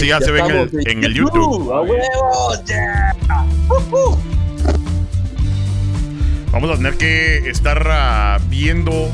[0.00, 1.72] ya se ve en el- estamos en el YouTube.
[1.72, 2.64] ¡A huevo!
[2.66, 3.14] ¡Yeah!
[3.68, 4.18] Uh, uh.
[6.52, 9.10] Vamos a tener que estar ah, viendo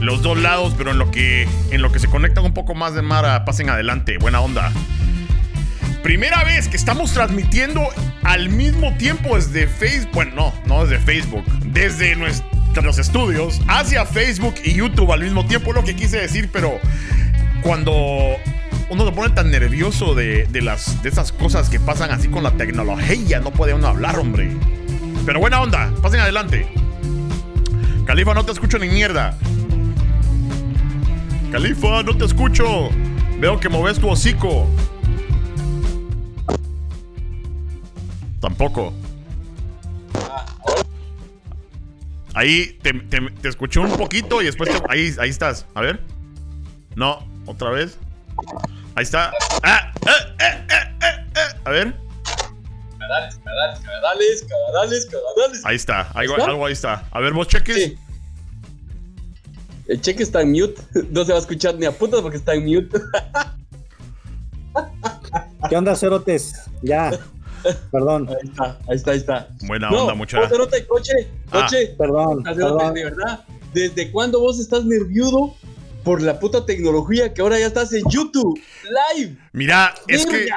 [0.00, 2.94] los dos lados, pero en lo que en lo que se conectan un poco más
[2.94, 4.18] de Mara, pasen adelante.
[4.18, 4.72] Buena onda.
[6.02, 7.82] Primera vez que estamos transmitiendo
[8.22, 10.12] al mismo tiempo desde Facebook.
[10.14, 11.44] Bueno, no, no desde Facebook.
[11.64, 16.48] Desde nuestros estudios hacia Facebook y YouTube al mismo tiempo, es lo que quise decir,
[16.52, 16.78] pero
[17.62, 18.36] cuando
[18.92, 22.42] uno se pone tan nervioso de, de las, de esas cosas que pasan así con
[22.42, 24.54] la tecnología, no puede uno hablar, hombre.
[25.24, 26.66] Pero buena onda, pasen adelante.
[28.04, 29.38] Califa, no te escucho ni mierda.
[31.50, 32.90] Califa, no te escucho.
[33.38, 34.68] Veo que moves tu hocico.
[38.40, 38.92] Tampoco.
[42.34, 42.92] Ahí te,
[43.48, 45.66] escuché un poquito y después te- ahí, ahí estás.
[45.74, 46.02] A ver.
[46.94, 47.98] No, otra vez.
[48.94, 49.32] Ahí está.
[49.62, 51.60] Ah, eh, eh, eh, eh, eh.
[51.64, 51.94] A ver.
[52.98, 55.64] Cagadales, cagadales, cagadales, cagadales, cagadales.
[55.66, 56.00] Ahí está.
[56.14, 56.50] Algo, ¿Está?
[56.50, 57.04] algo ahí está.
[57.10, 57.74] A ver, vos cheques.
[57.76, 57.96] Sí.
[59.88, 60.80] El cheque está en mute.
[61.10, 63.00] No se va a escuchar ni a putas porque está en mute.
[65.68, 66.54] ¿Qué onda, cerotes?
[66.82, 67.10] Ya.
[67.92, 69.48] Perdón, Ahí está, ahí está, ahí está.
[69.68, 70.48] Buena no, onda, muchacha.
[70.48, 71.12] cerote, coche,
[71.52, 71.62] Ah.
[71.62, 71.94] coche.
[71.96, 72.94] perdón, Cerote, perdón.
[72.94, 75.54] de verdad, ¿desde cuándo vos estás nervioso
[76.02, 78.60] por la puta tecnología que ahora ya estás en YouTube?
[79.16, 79.36] Live.
[79.52, 80.48] Mira, es que,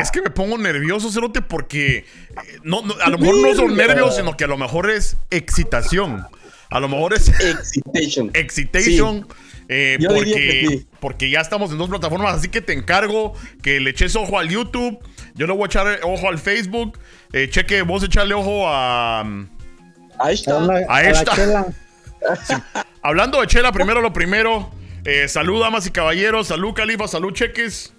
[0.00, 2.04] es que me pongo nervioso, Cerote, porque eh,
[2.62, 6.26] no, no, a lo mejor no son nervios, sino que a lo mejor es excitación.
[6.70, 8.30] A lo mejor es Excitation.
[8.34, 9.26] excitation.
[9.68, 10.86] eh, porque, sí.
[11.00, 14.48] porque ya estamos en dos plataformas, así que te encargo que le eches ojo al
[14.48, 14.98] YouTube.
[15.34, 16.98] Yo le voy a echar ojo al Facebook.
[17.32, 19.20] Eh, cheque, vos echarle ojo a.
[20.18, 20.58] Ahí está.
[20.58, 21.66] A, Ahí a.
[23.02, 24.70] Hablando de Chela, primero lo primero.
[25.08, 26.48] Eh, salud, damas y caballeros.
[26.48, 27.08] Salud, Califa.
[27.08, 27.94] Salud, cheques.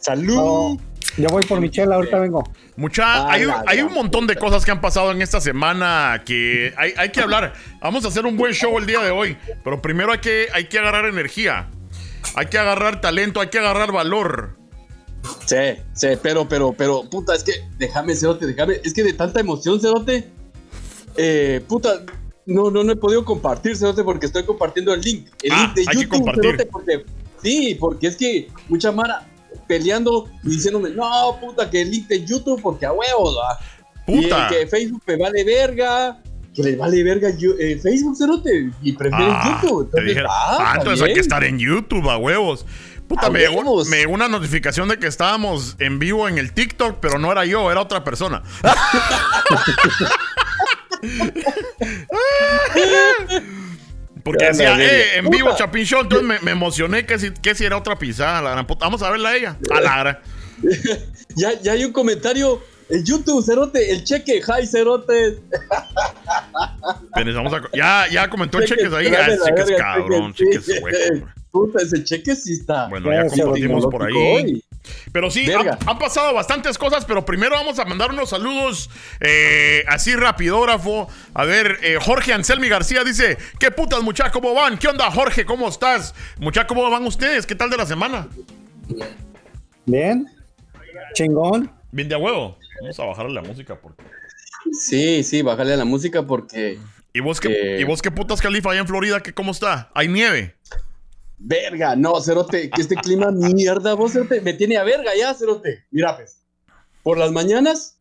[0.00, 0.34] Salud.
[0.34, 0.78] No,
[1.18, 2.42] yo voy por mi chela, ahorita vengo.
[2.76, 6.22] Mucha, Ah, hay, la hay un montón de cosas que han pasado en esta semana
[6.24, 7.52] que hay, hay que hablar.
[7.82, 10.64] Vamos a hacer un buen show el día de hoy, pero primero hay que, hay
[10.64, 11.68] que agarrar energía,
[12.34, 14.56] hay que agarrar talento, hay que agarrar valor.
[15.44, 19.40] Sí, sí, pero, pero, pero, puta, es que, déjame, Cerote, déjame, es que de tanta
[19.40, 20.30] emoción, Cerote,
[21.18, 22.00] eh, puta,
[22.46, 25.74] no, no, no he podido compartir, Cerote, porque estoy compartiendo el link, el Ah, link
[25.74, 26.44] de hay que YouTube, compartir.
[26.44, 27.04] Cerote, porque,
[27.42, 29.26] sí, porque es que mucha mara
[29.66, 33.36] peleando y diciéndome, no, puta, que el link de YouTube, porque a huevos.
[34.06, 34.48] Puta.
[34.50, 36.22] Y que Facebook me vale verga,
[36.54, 39.86] que les vale verga yo- eh, Facebook, Cerote, y prefieren Ah, YouTube.
[39.86, 42.64] Entonces, dije, ah, ah, entonces hay que estar en YouTube a huevos.
[43.08, 46.98] Puta, me llegó, me llegó una notificación de que estábamos en vivo en el TikTok,
[47.00, 48.42] pero no era yo, era otra persona.
[54.22, 55.58] Porque decía, eh, en vivo Puta.
[55.58, 58.42] Chapin Show, entonces me, me emocioné que si, que si era otra pisada.
[58.42, 58.86] La gran puta.
[58.86, 59.56] Vamos a verla a ella.
[59.70, 60.18] A la gran-
[61.36, 65.38] Ya, ya hay un comentario en YouTube, Cerote, el cheque, hi, Cerote.
[67.74, 69.06] Ya, ya comentó Cheques, cheques ahí.
[69.08, 71.26] Ah, cheques cabrón, cheques, cheques hueco.
[71.50, 72.88] Puta, ese cheque sí está.
[72.88, 74.12] Bueno, ya compartimos por ahí.
[74.14, 74.64] Hoy.
[75.12, 79.84] Pero sí, han, han pasado bastantes cosas, pero primero vamos a mandar unos saludos eh,
[79.88, 81.08] así rapidógrafo.
[81.34, 84.78] A ver, eh, Jorge Anselmi García dice, ¿qué putas muchachos, cómo van?
[84.78, 85.44] ¿Qué onda, Jorge?
[85.44, 86.14] ¿Cómo estás?
[86.38, 87.46] Muchachos, ¿cómo van ustedes?
[87.46, 88.28] ¿Qué tal de la semana?
[89.84, 90.26] Bien.
[91.14, 91.70] Chingón.
[91.92, 92.58] Bien de a huevo.
[92.80, 94.02] Vamos a bajarle la música porque...
[94.72, 96.78] Sí, sí, bájale a la música porque.
[97.12, 97.80] ¿Y vos qué, Eh.
[97.80, 99.22] ¿y vos qué putas califa allá en Florida?
[99.22, 99.90] ¿Qué, ¿Cómo está?
[99.94, 100.56] ¿Hay nieve?
[101.38, 105.84] Verga, no, Cerote, que este clima mierda, vos, Cerote, me tiene a verga ya, Cerote.
[105.90, 106.42] Mira, pues,
[107.02, 107.98] por las mañanas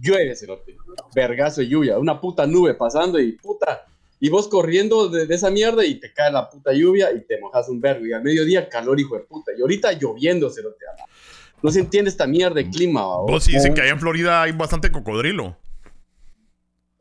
[0.00, 0.76] llueve, Cerote.
[1.14, 3.86] Vergazo de lluvia, una puta nube pasando y puta.
[4.18, 7.38] Y vos corriendo de, de esa mierda y te cae la puta lluvia y te
[7.38, 8.06] mojas un vergo.
[8.06, 9.52] Y al mediodía calor, hijo de puta.
[9.56, 10.86] Y ahorita lloviendo, Cerote.
[11.62, 13.30] No se entiende esta mierda de clima, babos.
[13.30, 15.56] Vos sí dicen que allá en Florida hay bastante cocodrilo.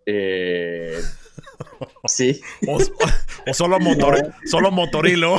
[0.06, 1.00] Eh,
[2.06, 2.42] sí.
[2.68, 2.78] O,
[3.48, 5.38] o solo, motor, solo motorilo.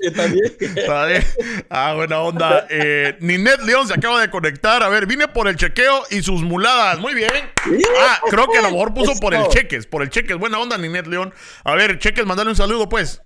[0.00, 0.44] Eh, también.
[0.60, 1.22] Está bien.
[1.70, 2.66] Ah, buena onda.
[2.70, 4.82] Eh, Ninet León se acaba de conectar.
[4.82, 6.98] A ver, vine por el chequeo y sus muladas.
[6.98, 7.32] Muy bien.
[8.00, 9.86] Ah, creo que a lo mejor puso por el cheques.
[9.86, 10.36] Por el cheques.
[10.36, 11.32] Buena onda, Ninet León.
[11.64, 13.22] A ver, cheques, mandale un saludo, pues.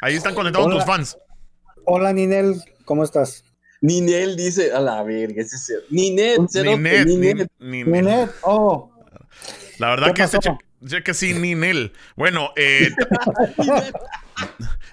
[0.00, 0.76] Ahí están conectados Hola.
[0.76, 1.16] tus fans.
[1.84, 2.62] Hola, Ninel.
[2.84, 3.44] ¿Cómo estás?
[3.80, 7.36] Ninel dice, a la verga, ese es Ninet, cerote, Ninet, Ninet.
[7.36, 7.86] Nin- Ninet.
[7.86, 8.30] Ninet.
[8.42, 8.90] Oh.
[9.78, 10.58] La verdad ¿Qué que ese pasó?
[10.82, 11.92] Cheque, cheque sí, Ninel.
[12.16, 12.90] Bueno, eh,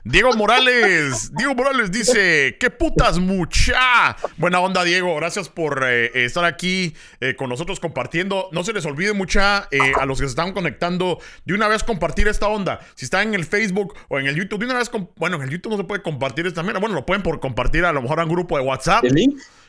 [0.04, 4.16] Diego Morales, Diego Morales dice, qué putas mucha.
[4.38, 8.50] Buena onda, Diego, gracias por eh, estar aquí eh, con nosotros compartiendo.
[8.52, 11.84] No se les olvide mucha eh, a los que se están conectando, de una vez
[11.84, 12.80] compartir esta onda.
[12.96, 15.50] Si están en el Facebook o en el YouTube, de una vez, bueno, en el
[15.50, 16.80] YouTube no se puede compartir esta mierda.
[16.80, 19.04] Bueno, lo pueden por compartir a lo mejor a un grupo de WhatsApp.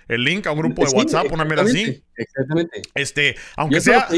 [0.08, 2.02] El link a un grupo de Sí, WhatsApp, una mierda así.
[2.16, 2.82] Exactamente.
[2.94, 4.08] Este, aunque sea,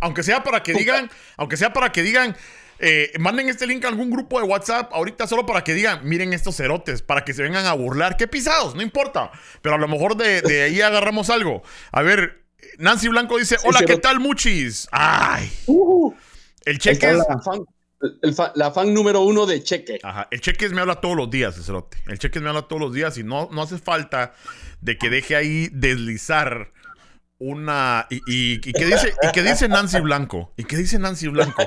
[0.00, 2.36] aunque sea para que digan, aunque sea para que digan,
[2.80, 6.32] eh, manden este link a algún grupo de WhatsApp ahorita solo para que digan, miren
[6.32, 8.16] estos cerotes, para que se vengan a burlar.
[8.16, 9.30] Qué pisados, no importa.
[9.62, 11.62] Pero a lo mejor de, de ahí agarramos algo.
[11.92, 12.42] A ver,
[12.78, 14.88] Nancy Blanco dice, hola, ¿qué tal, muchis?
[14.92, 16.12] Ay, Uh,
[16.64, 17.18] el cheque es...
[18.22, 19.98] el la fan número uno de Cheque.
[20.02, 21.98] Ajá, el cheques me habla todos los días, cerote.
[22.06, 24.34] El cheques me habla todos los días y no, no hace falta
[24.80, 26.72] de que deje ahí deslizar
[27.38, 28.06] una.
[28.10, 30.52] ¿Y, qué dice, ¿Y qué dice Nancy Blanco?
[30.56, 31.62] ¿Y qué dice Nancy Blanco?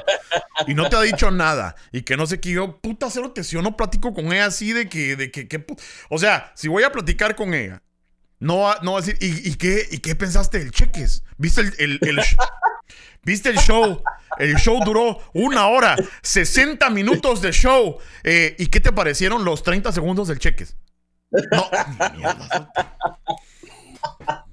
[0.67, 1.75] Y no te ha dicho nada.
[1.91, 4.73] Y que no sé qué yo, puta cerote, si yo no platico con ella así
[4.73, 5.65] de que, de que, que
[6.09, 7.81] O sea, si voy a platicar con ella,
[8.39, 11.23] no no va a decir, ¿y, qué, ¿y qué pensaste del cheques?
[11.37, 12.19] ¿Viste el, el- el
[13.23, 14.01] ¿Viste el show?
[14.37, 17.97] El show duró una hora, 60 minutos de show.
[18.23, 20.75] Eh, ¿Y qué te parecieron los 30 segundos del cheques?
[21.31, 21.69] No,
[22.17, 22.71] mierda.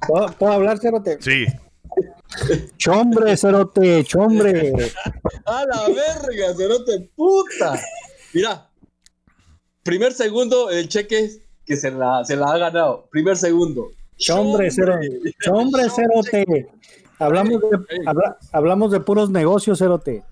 [0.07, 1.19] ¿Puedo, puedo hablar, Cerote?
[1.21, 1.47] Sí.
[2.77, 4.73] Chombre, Cerote, chombre.
[5.47, 7.81] ¡A la verga, cerote puta!
[8.33, 8.71] Mira,
[9.83, 11.31] primer segundo, el cheque
[11.65, 13.09] que se la, se la ha ganado.
[13.11, 13.91] Primer segundo.
[14.17, 15.09] Chombre, Cerote.
[15.43, 16.69] Chombre, Cerote.
[17.19, 20.23] Hablamos de, habla- hablamos de puros negocios, Cerote.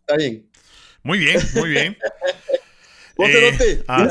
[0.00, 0.48] Está bien.
[1.02, 1.96] Muy bien, muy bien.
[3.16, 4.08] Vos, Eh, cerote, ah.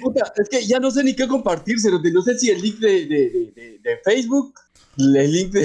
[0.00, 2.12] puta, es que ya no sé ni qué compartir, cerote.
[2.12, 4.54] No sé si el link de, de, de, de- de Facebook,
[4.98, 5.62] el link de,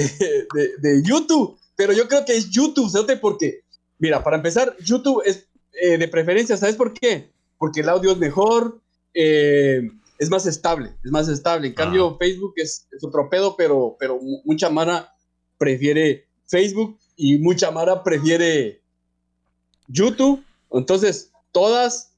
[0.52, 3.60] de- de YouTube, pero yo creo que es YouTube, cerote, porque,
[4.00, 5.46] mira, para empezar, YouTube es
[5.80, 7.30] eh, de preferencia, ¿sabes por qué?
[7.56, 8.80] Porque el audio es mejor,
[9.14, 9.88] eh,
[10.18, 11.68] es más estable, es más estable.
[11.68, 15.08] En cambio, Facebook es, es otro pedo, pero, pero mu- mucha Mara
[15.62, 18.82] prefiere Facebook y mucha Mara prefiere
[19.86, 20.44] YouTube.
[20.72, 22.16] Entonces, todas,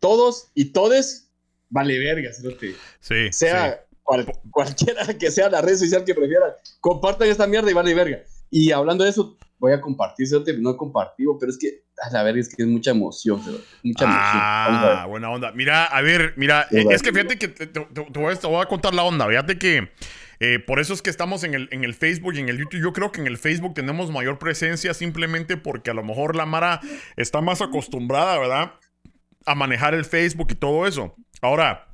[0.00, 1.30] todos y todes,
[1.68, 2.74] vale verga, cerote.
[3.00, 3.28] Sí.
[3.30, 3.96] Sea sí.
[4.02, 6.50] cual- cualquiera que sea la red social que prefieran,
[6.80, 8.18] compartan esta mierda y vale verga.
[8.50, 12.24] Y hablando de eso, voy a compartir, cerote, no compartido, pero es que, a la
[12.24, 14.22] verga, es que es mucha emoción, cerote, mucha emoción.
[14.24, 15.52] Ah, buena onda.
[15.52, 18.32] Mira, a ver, mira, Sí, eh, es que fíjate que te, te- te- te voy,
[18.32, 19.28] a, te voy a contar la onda.
[19.28, 19.88] Fíjate que
[20.44, 22.80] eh, por eso es que estamos en el, en el Facebook y en el YouTube.
[22.82, 26.46] Yo creo que en el Facebook tenemos mayor presencia simplemente porque a lo mejor la
[26.46, 26.80] Mara
[27.16, 28.72] está más acostumbrada, ¿verdad?
[29.46, 31.14] A manejar el Facebook y todo eso.
[31.40, 31.86] Ahora.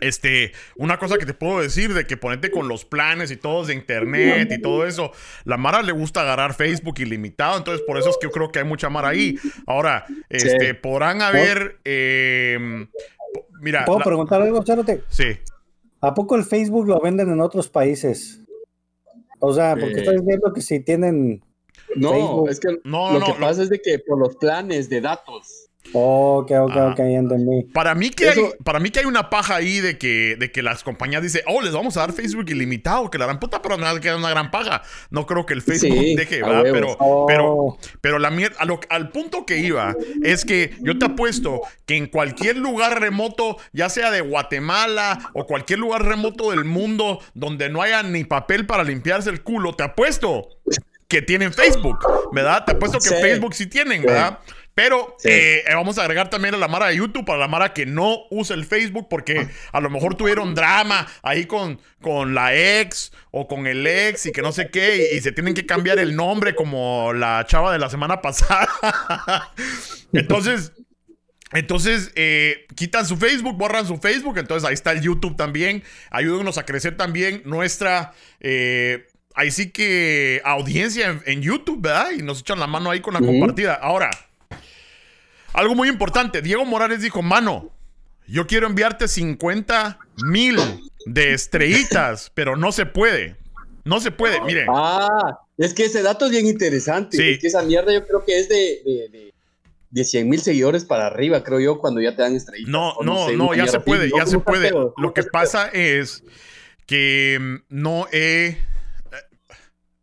[0.00, 3.66] Este, una cosa que te puedo decir de que ponerte con los planes y todos
[3.66, 5.12] de internet y todo eso,
[5.44, 8.60] la Mara le gusta agarrar Facebook ilimitado, entonces por eso es que yo creo que
[8.60, 9.36] hay mucha Mara ahí.
[9.66, 12.86] Ahora, este, podrán haber, eh,
[13.60, 15.02] mira, ¿Puedo la- preguntar algo, Cerote?
[15.08, 15.36] sí,
[16.00, 18.40] ¿A poco el Facebook lo venden en otros países?
[19.38, 19.98] O sea, porque Eh.
[19.98, 21.42] estoy viendo que si tienen.
[21.96, 22.48] No, Facebook.
[22.50, 25.00] es que No, lo no, que no, pasa es de que por los planes de
[25.00, 25.69] datos.
[25.92, 26.88] Ok, ok, Ah.
[26.92, 27.64] ok, entendí.
[27.72, 30.50] Para mí que Eso- hay, para mí que hay una paja ahí de que, de
[30.52, 33.60] que las compañías dicen, oh, les vamos a dar Facebook ilimitado, que la gran puta,
[33.62, 34.82] pero nada que es una gran paja.
[35.10, 36.62] No creo que el Facebook Sí, deje, ¿verdad?
[36.72, 38.56] Pero, Oh, pero, pero la mierda,
[38.88, 43.88] al punto que iba, es que yo te apuesto que en cualquier lugar remoto, ya
[43.88, 48.84] sea de Guatemala o cualquier lugar remoto del mundo donde no haya ni papel para
[48.84, 50.48] limpiarse el culo, te apuesto
[51.08, 51.98] que tienen Facebook,
[52.32, 52.64] ¿verdad?
[52.64, 53.14] Te apuesto que Sí.
[53.20, 54.38] Facebook sí tienen, ¿verdad?
[54.82, 55.28] Pero Sí.
[55.28, 57.84] eh, eh, vamos a agregar también a la Mara de YouTube para la Mara que
[57.84, 63.12] no usa el Facebook porque a lo mejor tuvieron drama ahí con, con la ex
[63.30, 65.98] o con el ex y que no sé qué y, y se tienen que cambiar
[65.98, 68.68] el nombre como la chava de la semana pasada.
[70.12, 70.72] entonces,
[71.52, 75.82] entonces eh, quitan su Facebook, borran su Facebook, entonces ahí está el YouTube también.
[76.10, 78.12] Ayúdenos a crecer también nuestra...
[78.40, 82.10] eh, Ahí sí que audiencia en, en YouTube, ¿verdad?
[82.18, 83.74] Y nos echan la mano ahí con la compartida.
[83.74, 84.10] Ahora,
[85.52, 86.42] algo muy importante.
[86.42, 87.70] Diego Morales dijo, mano,
[88.26, 90.56] yo quiero enviarte 50 mil
[91.06, 93.36] de estrellitas, pero no se puede.
[93.84, 94.66] No se puede, mire.
[94.68, 97.16] Ah, es que ese dato es bien interesante.
[97.16, 97.30] Sí.
[97.30, 99.34] Es que esa mierda yo creo que es de, de, de,
[99.90, 102.70] de 100 mil seguidores para arriba, creo yo, cuando ya te dan estrellitas.
[102.70, 104.18] No, no, no, una ya se puede, ¿No?
[104.18, 104.92] ya se ¿Cómo está el puede.
[104.98, 106.22] Lo que pasa es
[106.86, 108.58] que mm, no he...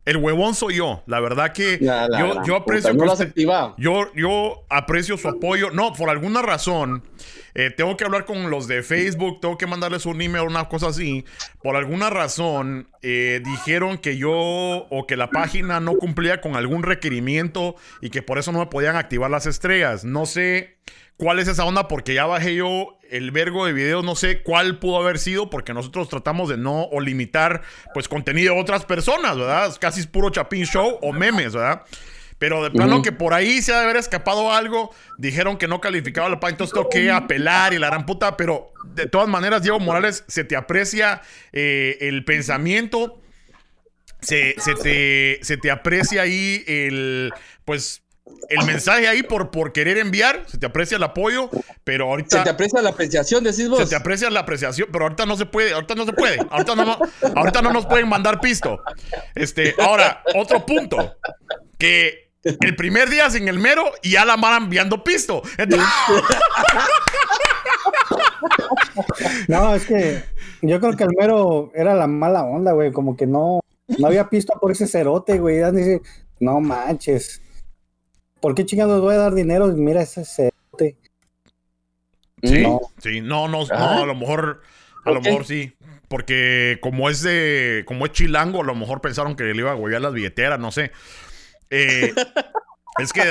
[0.08, 1.02] El huevón soy yo.
[1.04, 2.08] La verdad que la
[2.42, 3.34] yo, aprecio No usted-.
[3.76, 5.70] Yo, yo aprecio su apoyo.
[5.70, 7.02] No, por alguna razón,
[7.54, 10.86] eh, tengo que hablar con los de Facebook, tengo que mandarles un email, una cosa
[10.86, 11.26] así.
[11.62, 16.84] Por alguna razón, eh, dijeron que yo o que la página no cumplía con algún
[16.84, 20.06] requerimiento y que por eso no me podían activar las estrellas.
[20.06, 20.78] No sé
[21.18, 24.78] cuál es esa onda porque ya bajé yo el vergo de videos, no sé cuál
[24.78, 29.36] pudo haber sido porque nosotros tratamos de no o limitar pues contenido de otras personas,
[29.36, 29.76] ¿verdad?
[29.80, 31.82] Casi es puro chapín show o memes, ¿verdad?
[32.38, 35.80] Pero de plano que por ahí se ha de haber escapado algo, dijeron que no
[35.80, 39.62] calificaba la página, entonces tengo que apelar y la gran puta, pero de todas maneras,
[39.62, 41.20] Diego Morales, se te aprecia
[41.52, 43.20] eh, el pensamiento,
[44.20, 47.32] se, se, te, se te aprecia ahí el,
[47.64, 48.02] pues,
[48.48, 51.50] el mensaje ahí por, por querer enviar, se te aprecia el apoyo,
[51.84, 52.38] pero ahorita...
[52.38, 53.80] Se te aprecia la apreciación, decís vos.
[53.80, 56.74] Se te aprecia la apreciación, pero ahorita no se puede, ahorita no se puede, ahorita
[56.74, 56.98] no,
[57.36, 58.80] ahorita no nos pueden mandar pisto.
[59.34, 61.16] Este, ahora, otro punto,
[61.78, 65.42] que el primer día sin el mero y ya la van enviando pisto.
[69.48, 70.22] no, es que
[70.62, 73.60] yo creo que el mero era la mala onda, güey, como que no,
[73.98, 75.58] no había pisto por ese cerote, güey.
[75.72, 76.02] Dice,
[76.40, 77.42] no manches.
[78.40, 79.66] ¿Por qué chingados voy a dar dinero?
[79.68, 80.96] Mira ese cerote.
[82.42, 82.80] Sí, no.
[83.02, 84.62] sí, no, no, no, a lo mejor,
[85.04, 85.72] a lo mejor sí.
[86.08, 89.76] Porque como es de, como es chilango, a lo mejor pensaron que le iba a
[89.76, 90.90] huevear las billeteras, no sé.
[91.70, 92.14] Eh,
[92.98, 93.22] es que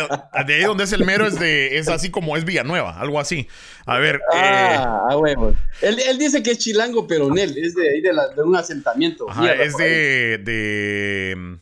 [0.46, 3.48] de ahí donde es el mero es de es así como es Villanueva, algo así.
[3.86, 4.22] A ver.
[4.32, 5.36] Ah, eh,
[5.82, 8.12] él, él, dice que es chilango, pero en él es de ahí de,
[8.44, 9.26] un asentamiento.
[9.60, 11.60] es de, de,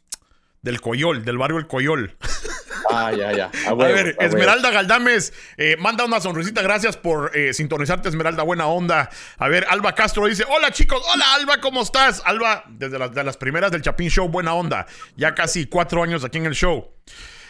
[0.65, 2.17] del Coyol, del barrio El Coyol.
[2.89, 3.51] Ah, ya, ya.
[3.67, 6.63] A, ver, Esmeralda Galdames, eh, manda una sonrisita.
[6.63, 8.41] Gracias por eh, sintonizarte, Esmeralda.
[8.41, 9.09] Buena onda.
[9.37, 11.01] A ver, Alba Castro dice: Hola, chicos.
[11.13, 12.23] Hola, Alba, ¿cómo estás?
[12.25, 14.87] Alba, desde las, de las primeras del Chapín Show, buena onda.
[15.15, 16.93] Ya casi cuatro años aquí en el show.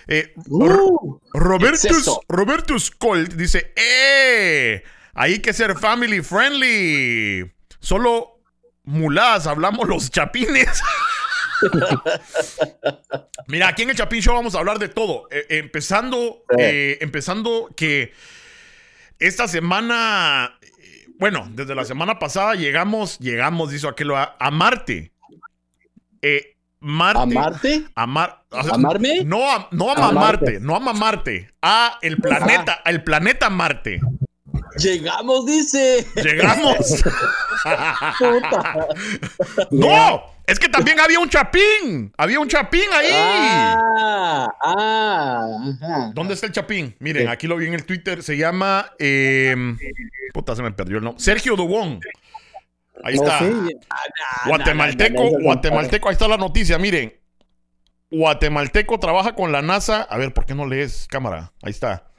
[0.08, 4.84] Eh, uh, Robertus, Robertus Colt dice: ¡Eh!
[5.14, 7.50] Hay que ser family friendly.
[7.80, 8.42] Solo
[8.84, 10.82] muladas hablamos los chapines.
[13.48, 15.28] Mira, aquí en el Chapín Show vamos a hablar de todo.
[15.32, 18.14] Eh, empezando, eh, empezando que
[19.20, 25.12] esta semana, eh, bueno, desde la semana pasada llegamos, llegamos, dice aquel, a, a Marte.
[26.80, 27.86] Marte.
[27.96, 28.38] ¿A Marte?
[28.52, 29.24] A ¿Amarme?
[29.24, 34.00] No a, no a, Marte, no a Marte, a el planeta, el planeta Marte.
[34.78, 36.06] Llegamos, dice.
[36.16, 36.78] Llegamos.
[39.72, 40.35] no.
[40.48, 42.14] Es que también había un chapín.
[42.18, 43.10] Había un chapín ahí.
[43.12, 46.12] Ah, ah.
[46.14, 46.96] ¿Dónde está el chapín?
[47.00, 48.22] Miren, aquí lo vi en el Twitter.
[48.22, 48.92] Se llama.
[49.00, 49.78] Em,
[50.34, 51.24] puta, se me perdió el nombre.
[51.24, 52.00] Sergio Dubón.
[53.04, 53.40] Ahí está.
[54.46, 56.10] guatemalteco, guatemalteco.
[56.10, 56.78] Ahí está la noticia.
[56.78, 57.14] Miren.
[58.12, 60.04] Guatemalteco trabaja con la NASA.
[60.04, 61.54] A ver, ¿por qué no lees cámara?
[61.64, 62.12] Ahí está.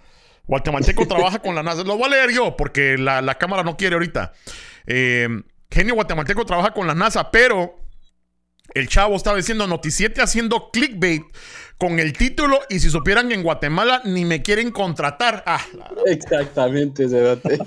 [0.47, 1.85] Guatemalteco trabaja con la NASA.
[1.85, 4.33] Lo voy a leer yo porque la, cámara no quiere ahorita.
[4.85, 7.85] Em, genio Guatemalteco trabaja con la NASA, pero
[8.75, 11.25] el chavo estaba diciendo Noticiete haciendo clickbait
[11.78, 15.42] con el título y si supieran que en Guatemala ni me quieren contratar.
[15.46, 15.64] Ah,
[16.06, 17.58] Exactamente, Cerote.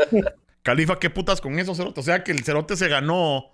[0.62, 2.00] Califa, ¿qué putas con eso, Cerote?
[2.00, 3.52] O sea que el Cerote se ganó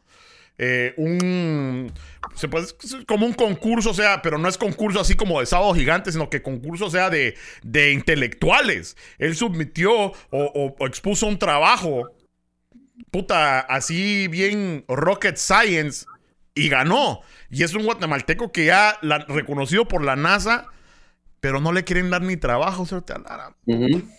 [0.56, 1.92] eh, un.
[2.34, 2.66] Se puede,
[3.06, 6.30] como un concurso, o sea, pero no es concurso así como de sábado gigante, sino
[6.30, 8.96] que concurso sea de, de intelectuales.
[9.18, 12.10] Él submitió o expuso un trabajo,
[13.10, 16.06] puta, así bien rocket science
[16.54, 17.20] y ganó.
[17.50, 20.68] Y es un guatemalteco que ya reconocido por la NASA,
[21.40, 22.86] pero no le quieren dar ni trabajo,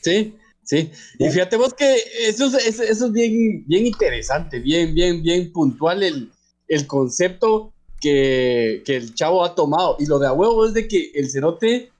[0.02, 0.92] Sí, sí.
[1.20, 6.04] Y fíjate vos que eso es, eso es bien, bien interesante, bien, bien, bien puntual
[6.04, 6.32] el,
[6.68, 9.98] el concepto que, que, el chavo ha tomado.
[10.00, 11.92] Y lo de a huevo es de que el cerote,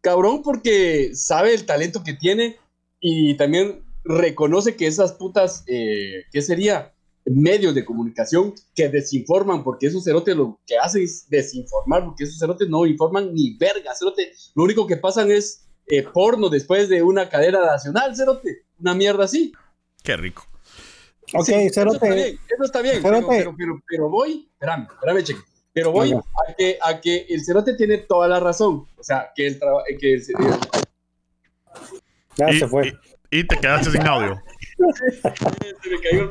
[0.00, 2.56] cabrón, porque sabe el talento que tiene
[3.00, 6.92] y también reconoce que esas putas, eh, ¿qué sería?
[7.26, 12.38] Medios de comunicación que desinforman, porque esos cerotes lo que hacen es desinformar, porque esos
[12.38, 14.32] cerotes no informan ni verga, cerote.
[14.54, 18.64] Lo único que pasan es eh, porno después de una cadena nacional, cerote.
[18.78, 19.52] Una mierda así.
[20.02, 20.46] Qué rico.
[21.34, 22.38] Ok, cerote.
[22.48, 25.40] Eso está bien, Pero, pero, pero, voy, espérame, espérame, cheque.
[25.72, 28.86] Pero voy a que, a que el cerote tiene toda la razón.
[28.96, 29.84] O sea, que el trabajo.
[30.00, 30.18] Que
[32.36, 32.92] ya se fue.
[33.30, 34.40] Y, te quedaste sin audio.
[35.22, 36.28] se me cayó el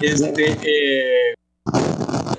[0.00, 1.34] este, eh,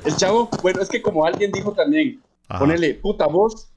[0.05, 2.21] el chavo, bueno, es que como alguien dijo también,
[2.57, 3.69] ponele puta voz.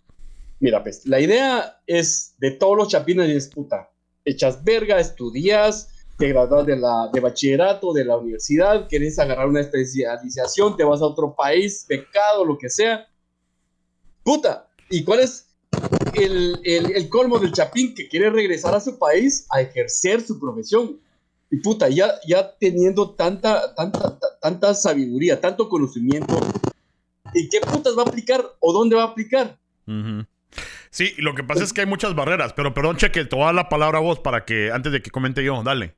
[0.61, 3.91] Mira, pues, la idea es de todos los chapines es puta.
[4.25, 9.61] Echas verga, estudias, te gradúas de, la, de bachillerato, de la universidad, quieres agarrar una
[9.61, 13.09] especialización, te vas a otro país, pecado, lo que sea.
[14.23, 15.49] Puta, ¿y cuál es
[16.15, 20.39] el, el, el colmo del chapín que quiere regresar a su país a ejercer su
[20.39, 21.01] profesión?
[21.53, 26.41] Y puta, ya, ya teniendo tanta, tanta, tanta sabiduría, tanto conocimiento,
[27.35, 29.59] ¿y qué putas va a aplicar o dónde va a aplicar?
[30.89, 33.47] Sí, lo que pasa es que hay muchas barreras, pero perdón, cheque, te voy a
[33.47, 35.95] dar la palabra a vos para que, antes de que comente yo, dale.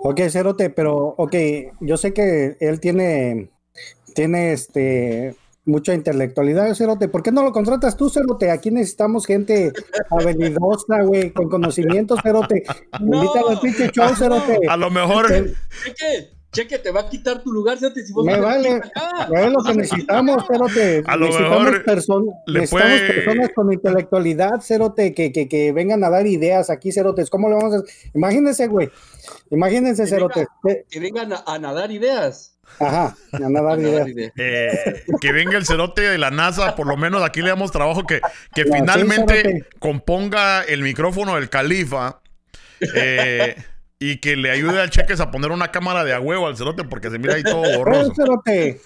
[0.00, 1.34] Ok, Cerote, pero, ok,
[1.80, 3.50] yo sé que él tiene,
[4.14, 5.36] tiene este,
[5.68, 7.08] mucha intelectualidad, Cerote.
[7.08, 8.50] ¿Por qué no lo contratas tú, Cerote?
[8.50, 9.72] Aquí necesitamos gente
[10.10, 12.64] habilidosa, güey, con conocimiento, Cerote.
[13.00, 13.16] No.
[13.22, 14.58] Invítalo al pinche show, Cerote.
[14.68, 15.28] A lo mejor.
[15.28, 19.62] Cheque, cheque, te va a quitar tu lugar, Cerote, si vos Me vale, es lo
[19.62, 21.04] que necesitamos, Cerote.
[21.06, 25.72] A lo necesitamos mejor perso- le necesitamos puede- personas con intelectualidad, Cerote, que, que, que
[25.72, 27.30] vengan a dar ideas aquí, Cerotes.
[27.30, 27.82] ¿Cómo le vamos a
[28.14, 28.90] Imagínense, güey.
[29.50, 30.46] Imagínense, Que Cerote.
[30.90, 32.57] Que vengan a, a nadar ideas.
[32.80, 34.06] Ajá, a dar A
[34.36, 38.04] eh, que venga el cerote de la NASA, por lo menos aquí le damos trabajo
[38.04, 38.20] que,
[38.54, 42.20] que finalmente componga el micrófono del califa
[42.94, 43.56] eh,
[43.98, 46.84] y que le ayude al cheques a poner una cámara de a huevo al cerote
[46.84, 48.14] porque se mira ahí todo Pero, borroso.
[48.14, 48.80] Cerote,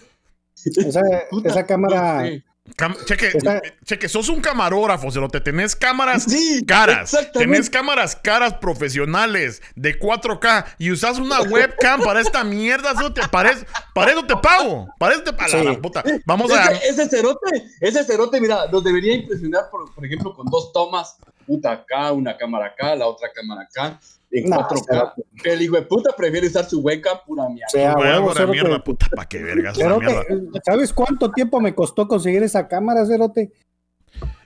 [1.45, 2.43] esa, cámara, sí.
[2.77, 5.41] Cam- cheque, Está- cheque, sos un camarógrafo, cerote.
[5.41, 7.11] Tenés cámaras Sí, caras.
[7.33, 13.21] Tenés cámaras caras profesionales de 4K y usas una webcam para esta mierda, cerote.
[13.31, 14.89] Para, es- para eso te pago.
[14.99, 15.51] Para eso te pago.
[15.51, 15.65] Sí.
[15.65, 16.05] La puta.
[16.25, 16.71] Vamos a.
[16.73, 17.47] Ese, ese cerote,
[17.81, 21.17] ese cerote, mira, nos debería impresionar, por, por ejemplo, con dos tomas,
[21.47, 23.99] puta acá, una cámara acá, la otra cámara acá,
[24.33, 24.85] en No, 4K.
[24.89, 25.23] cerote.
[25.45, 27.69] El hijo de puta prefiere usar su webcam pura mierda.
[27.69, 29.07] sea Huevo mierda, puta.
[29.15, 30.25] ¿Para qué vergas mierda?
[30.65, 33.53] ¿sabes cuánto tiempo me costó conseguir esa cámara, Cerote?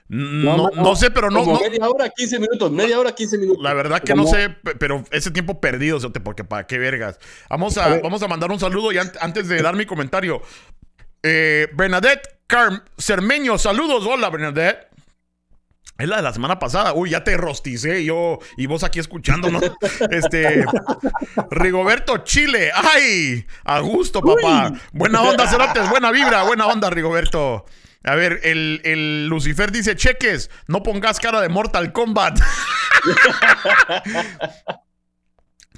[0.09, 1.43] No, no, no sé, pero no.
[1.59, 3.61] Media hora, 15 minutos, media hora, 15 minutos.
[3.61, 7.19] La verdad que no sé, pe- pero ese tiempo perdido, cerote, porque para qué vergas.
[7.49, 8.01] Vamos A a, ver.
[8.01, 10.41] vamos a mandar un saludo y an- antes de dar mi comentario.
[11.23, 14.05] Eh, Bernadette Carm Cermeño, saludos.
[14.07, 14.86] Hola, Bernadette.
[15.97, 16.93] Es la de la semana pasada.
[16.93, 19.59] Uy, ya te rosticé yo y vos aquí escuchando, ¿no?
[20.11, 20.63] Este.
[21.49, 22.71] Rigoberto Chile.
[22.73, 23.45] ¡Ay!
[23.63, 24.73] A gusto, papá.
[24.93, 25.89] Buena onda, Cerotes.
[25.89, 26.43] Buena vibra.
[26.43, 27.65] Buena onda, Rigoberto.
[28.03, 32.39] A ver, el, el Lucifer dice: Cheques, no pongas cara de Mortal Kombat.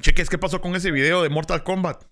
[0.01, 2.03] Cheques, ¿qué pasó con ese video de Mortal Kombat?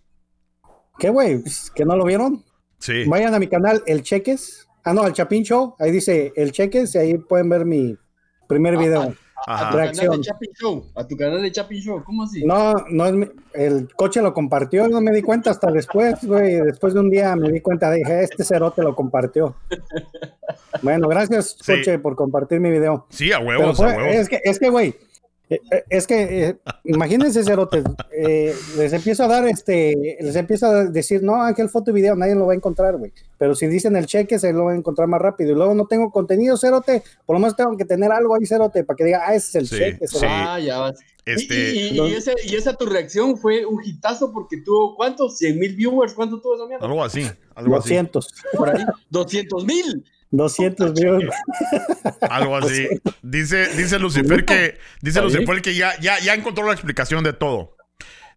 [0.97, 1.43] ¿Qué, güey?
[1.75, 2.43] ¿Que no lo vieron?
[2.79, 3.05] Sí.
[3.05, 4.66] Vayan a mi canal, El Cheques.
[4.87, 5.75] Ah, no, El Chapín Show.
[5.79, 7.97] Ahí dice El Cheques y ahí pueden ver mi
[8.47, 9.01] primer Ah, video.
[9.45, 9.91] A tu Ajá.
[9.93, 10.85] canal de Chapping Show.
[10.95, 12.03] A tu canal de Chapping Show.
[12.03, 12.43] ¿Cómo así?
[12.43, 16.55] No, no es mi- el coche lo compartió, no me di cuenta hasta después, güey.
[16.61, 19.55] Después de un día me di cuenta, dije, este cerote lo compartió.
[20.81, 21.73] Bueno, gracias, Sí.
[21.77, 23.05] coche, por compartir mi video.
[23.09, 24.15] Sí, a huevos, fue- a huevos.
[24.15, 24.95] es que, es que, güey,
[25.49, 30.65] eh, eh, es que, eh, imagínense, cerotes, eh, les empiezo a dar, este, les empiezo
[30.67, 33.13] a decir, no, Ángel, foto y video, nadie lo va a encontrar, güey.
[33.37, 35.51] Pero si dicen el cheque, se lo va a encontrar más rápido.
[35.51, 38.83] Y luego no tengo contenido, cerote, por lo menos tengo que tener algo ahí, cerote,
[38.83, 40.25] para que diga, ah, ese es el Sí, cheque, sí.
[40.27, 40.99] Ah, ya vas.
[41.25, 41.55] Y- Este.
[41.75, 45.37] Y, y- ese- y esa tu reacción fue un hitazo porque tuvo, ¿cuántos?
[45.37, 46.13] 100 mil viewers.
[46.13, 46.85] ¿Cuánto tuvo esa mierda?
[46.85, 47.21] Algo así,
[47.53, 47.89] algo así.
[47.89, 48.85] 200, Por ahí.
[49.09, 50.05] 200 mil.
[50.31, 51.25] 200 views.
[52.29, 52.87] Algo así.
[53.21, 54.77] Dice, dice Lucifer que.
[55.01, 55.21] Dice.
[55.21, 57.77] Lucifer que ya, ya, ya encontró la explicación de todo.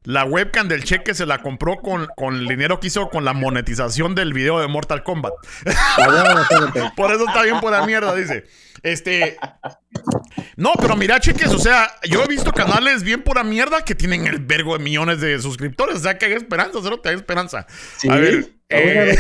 [0.05, 3.35] La webcam del cheque se la compró con, con el dinero que hizo con la
[3.35, 5.35] monetización del video de Mortal Kombat.
[5.67, 6.93] Ah.
[6.97, 8.47] Por eso está bien por la mierda, dice.
[8.83, 9.37] Este.
[10.57, 14.27] No, pero mira, cheques, o sea, yo he visto canales bien pura mierda que tienen
[14.27, 15.97] el vergo de millones de suscriptores.
[15.97, 17.67] O sea, que hay esperanza, cero te hay esperanza.
[17.99, 18.09] Sí.
[18.09, 19.17] A ver, eh,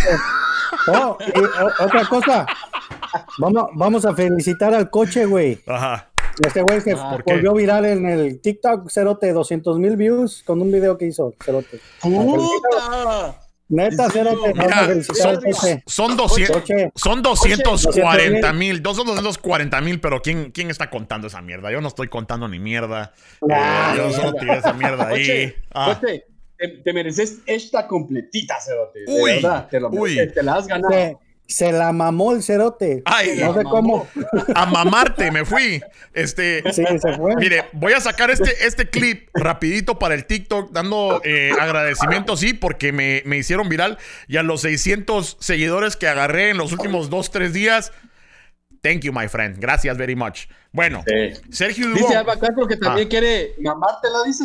[0.88, 2.46] Oh, y, o- otra cosa.
[3.38, 5.60] Vamos, vamos a felicitar al coche, güey.
[5.66, 6.06] ajá.
[6.46, 10.70] Este güey se Ah, volvió viral en el TikTok, Cerote, 200 mil views con un
[10.72, 11.80] video que hizo, Cerote.
[12.00, 13.40] ¡Puta!
[13.68, 14.08] Neta.
[14.10, 15.82] Cerote, vamos Mira, a felicitar al son- coche.
[15.86, 16.56] Son 200.
[16.60, 17.70] Coche, Son 240
[18.50, 18.54] 200,000.
[18.54, 21.70] mil, son 240 mil, pero ¿quién, ¿quién está contando esa mierda?
[21.70, 23.12] Yo no estoy contando ni mierda.
[23.50, 25.18] Ah, Eh, yo solo tiré esa mierda ahí.
[25.20, 26.24] Coche, Ah, coche,
[26.60, 29.00] te, te mereces esta completita, Cerote.
[29.06, 30.16] De Uy, verdad, te lo uy.
[30.34, 30.92] te la has ganado.
[30.92, 33.02] se, se la mamó el Cerote.
[33.06, 33.70] Ay, no sé mamó.
[33.70, 34.06] cómo.
[34.54, 35.80] a mamarte me fui.
[36.14, 37.34] Este, Sí, se fue.
[37.36, 42.54] mire, voy a sacar este, este clip rapidito para el TikTok, dando eh, agradecimientos, sí,
[42.54, 43.98] porque me, me hicieron viral.
[44.28, 47.92] Y a los 600 seguidores que agarré en los últimos 2, 3 días.
[48.82, 49.58] Thank you, my friend.
[49.58, 50.46] Gracias very much.
[50.72, 51.40] Bueno, Sí.
[51.50, 52.16] Sergio Dice Dubón.
[52.16, 54.44] Alba Castro que también quiere mamártela, dice.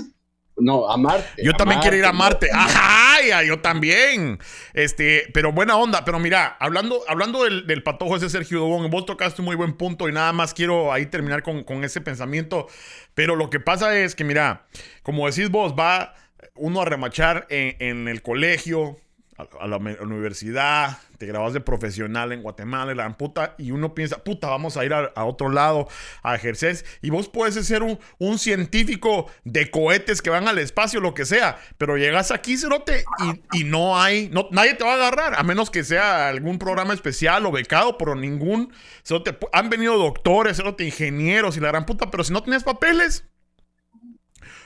[0.58, 1.44] No, amarte.
[1.44, 2.50] Yo también quiero ir a Marte.
[2.54, 4.40] Ajá, yo también.
[4.74, 6.06] Este, pero buena onda.
[6.06, 9.74] Pero mira, hablando, hablando del, del patojo ese Sergio Dubón, vos tocaste un muy buen
[9.74, 12.68] punto y nada más quiero ahí terminar con, con ese pensamiento.
[13.14, 14.66] Pero lo que pasa es que, mira,
[15.04, 16.14] como decís vos, va
[16.56, 18.98] uno a remachar en, en el colegio,
[19.38, 24.24] a, la universidad, te grabas de profesional en Guatemala y la puta, y uno piensa,
[24.24, 25.88] puta, vamos a ir a, otro lado
[26.24, 26.86] a ejercer.
[27.02, 31.26] Y vos puedes ser un, un, científico de cohetes que van al espacio, lo que
[31.26, 33.04] sea, pero llegas aquí, Cerote,
[33.52, 36.58] y, y no hay, no, nadie te va a agarrar, a menos que sea algún
[36.58, 38.72] programa especial o becado, pero ningún,
[39.04, 43.26] Cerote, han venido doctores, Cerote, ingenieros y la gran puta, pero si no tienes papeles,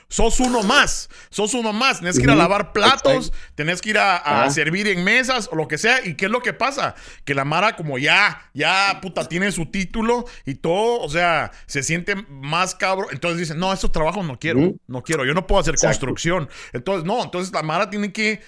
[0.10, 4.00] sos uno más, sos uno más, tenés que ir a lavar platos, tenés que ir
[4.00, 6.06] a, servir en mesas o lo que sea.
[6.06, 6.95] ¿Y qué es lo que pasa?
[7.24, 11.84] Que la Mara como ya, ya, puta, tiene su título y todo, o sea, se
[11.84, 13.10] siente más cabrón.
[13.12, 16.50] Entonces dicen, no, esos trabajos no quiero, no quiero, yo no puedo hacer construcción.
[16.74, 18.41] Entonces, no, entonces la Mara tiene que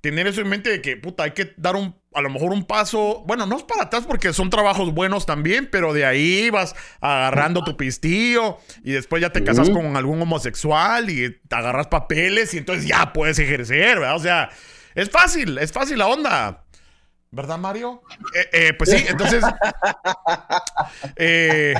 [0.00, 2.64] tener eso en mente de que, puta, hay que dar un, a lo mejor un
[2.64, 6.74] paso, bueno, no es para atrás porque son trabajos buenos también, pero de ahí vas
[7.00, 12.54] agarrando tu pistillo y después ya te casas con algún homosexual y te agarras papeles
[12.54, 14.16] y entonces ya puedes ejercer, ¿verdad?
[14.16, 14.50] O sea,
[14.94, 16.62] es fácil, es fácil la onda.
[17.30, 18.02] ¿Verdad, Mario?
[18.34, 19.44] Eh, eh, pues sí, entonces.
[21.16, 21.74] Eh,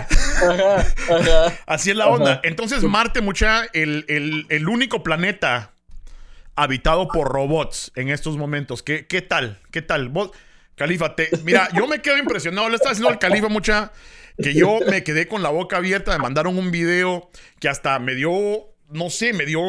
[1.67, 2.41] así es la onda.
[2.43, 4.05] Entonces, Marte, mucha, el,
[4.49, 5.73] el único planeta
[6.57, 8.83] habitado por robots en estos momentos.
[8.83, 9.61] ¿Qué, qué tal?
[9.71, 10.09] ¿Qué tal?
[10.09, 10.31] Vos,
[10.75, 12.69] Califa, te, mira, yo me quedo impresionado.
[12.69, 13.93] Le está haciendo al Califa mucha
[14.43, 16.13] que yo me quedé con la boca abierta.
[16.13, 19.61] Me mandaron un video que hasta me dio, no sé, me dio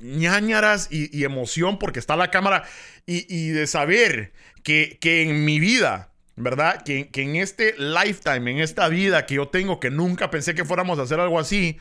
[0.00, 2.64] ñañaras y, emoción porque está la cámara
[3.06, 4.32] y, de saber
[4.64, 6.10] que, que, en mi vida.
[6.34, 6.82] ¿Verdad?
[6.82, 10.64] Que, que en este lifetime, en esta vida que yo tengo, que nunca pensé que
[10.64, 11.78] fuéramos a hacer algo así,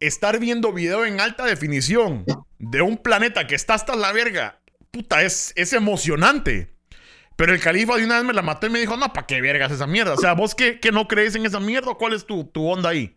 [0.00, 2.24] estar viendo video en alta definición
[2.58, 6.74] de un planeta que está hasta la verga, puta, es, es emocionante.
[7.36, 9.40] Pero el califa de una vez me la mató y me dijo, no, ¿para qué
[9.40, 10.14] vergas esa mierda?
[10.14, 11.94] O sea, ¿vos qué, no crees en esa mierda?
[11.94, 13.16] ¿Cuál es tu, tu onda ahí?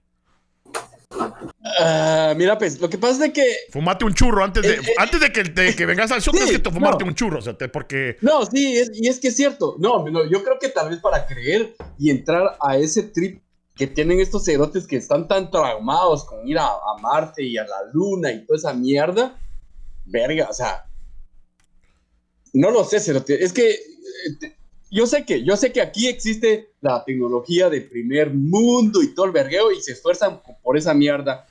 [1.80, 3.44] Ah, mira, pues, lo que pasa es que...
[3.72, 6.70] Fumate un churro antes de, eh, eh, antes de que, vengas al show, tienes que
[6.70, 8.18] fumarte un churro, o sea, porque...
[8.22, 9.76] No, sí, y es que es cierto.
[9.80, 13.42] No, no, yo creo que tal vez para creer y entrar a ese trip
[13.76, 16.70] que tienen estos cerotes que están tan traumados con ir a,
[17.02, 19.40] Marte y a la Luna y toda esa mierda,
[20.06, 20.86] verga, o sea,
[22.54, 24.56] no lo sé, cerote, es que eh,
[24.92, 29.26] yo sé que, yo sé que aquí existe la tecnología de primer mundo y todo
[29.26, 31.48] el vergueo y se esfuerzan por esa mierda.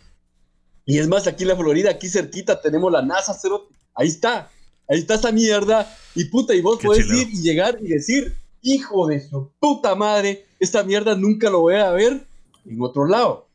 [0.84, 4.50] Y es más, aquí en la Florida, aquí cerquita, tenemos la NASA, cerote, ahí está,
[4.88, 9.06] ahí está esa mierda, y puta, y vos podés ir y llegar y decir, hijo
[9.06, 12.26] de su puta madre, esta mierda nunca lo voy a ver
[12.66, 13.48] en otro lado.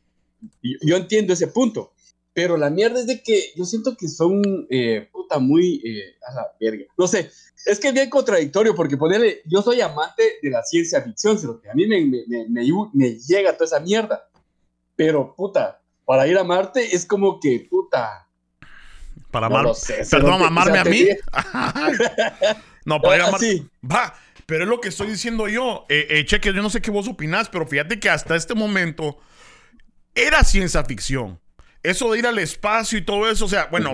[0.60, 1.92] Y yo entiendo ese punto,
[2.34, 6.34] pero la mierda es de que yo siento que son eh, puta muy eh, a
[6.34, 6.84] la verga.
[6.98, 7.30] No sé,
[7.64, 11.70] es que es bien contradictorio porque ponerle, yo soy amante de la ciencia ficción, que
[11.70, 14.28] a mí me, me, me, me, llega toda esa mierda,
[14.96, 18.28] pero puta, para ir a Marte es como que puta.
[19.30, 19.66] Para amar,
[20.10, 21.06] perdón, amarme a mí.
[22.84, 23.62] no, para ir a Marte.
[23.82, 24.14] Va
[24.46, 25.84] pero es lo que estoy diciendo yo.
[25.88, 29.18] Eh, eh, cheque, yo no sé qué vos opinás, pero fíjate que hasta este momento
[30.14, 31.40] era ciencia ficción.
[31.82, 33.92] Eso de ir al espacio y todo eso, o sea, bueno,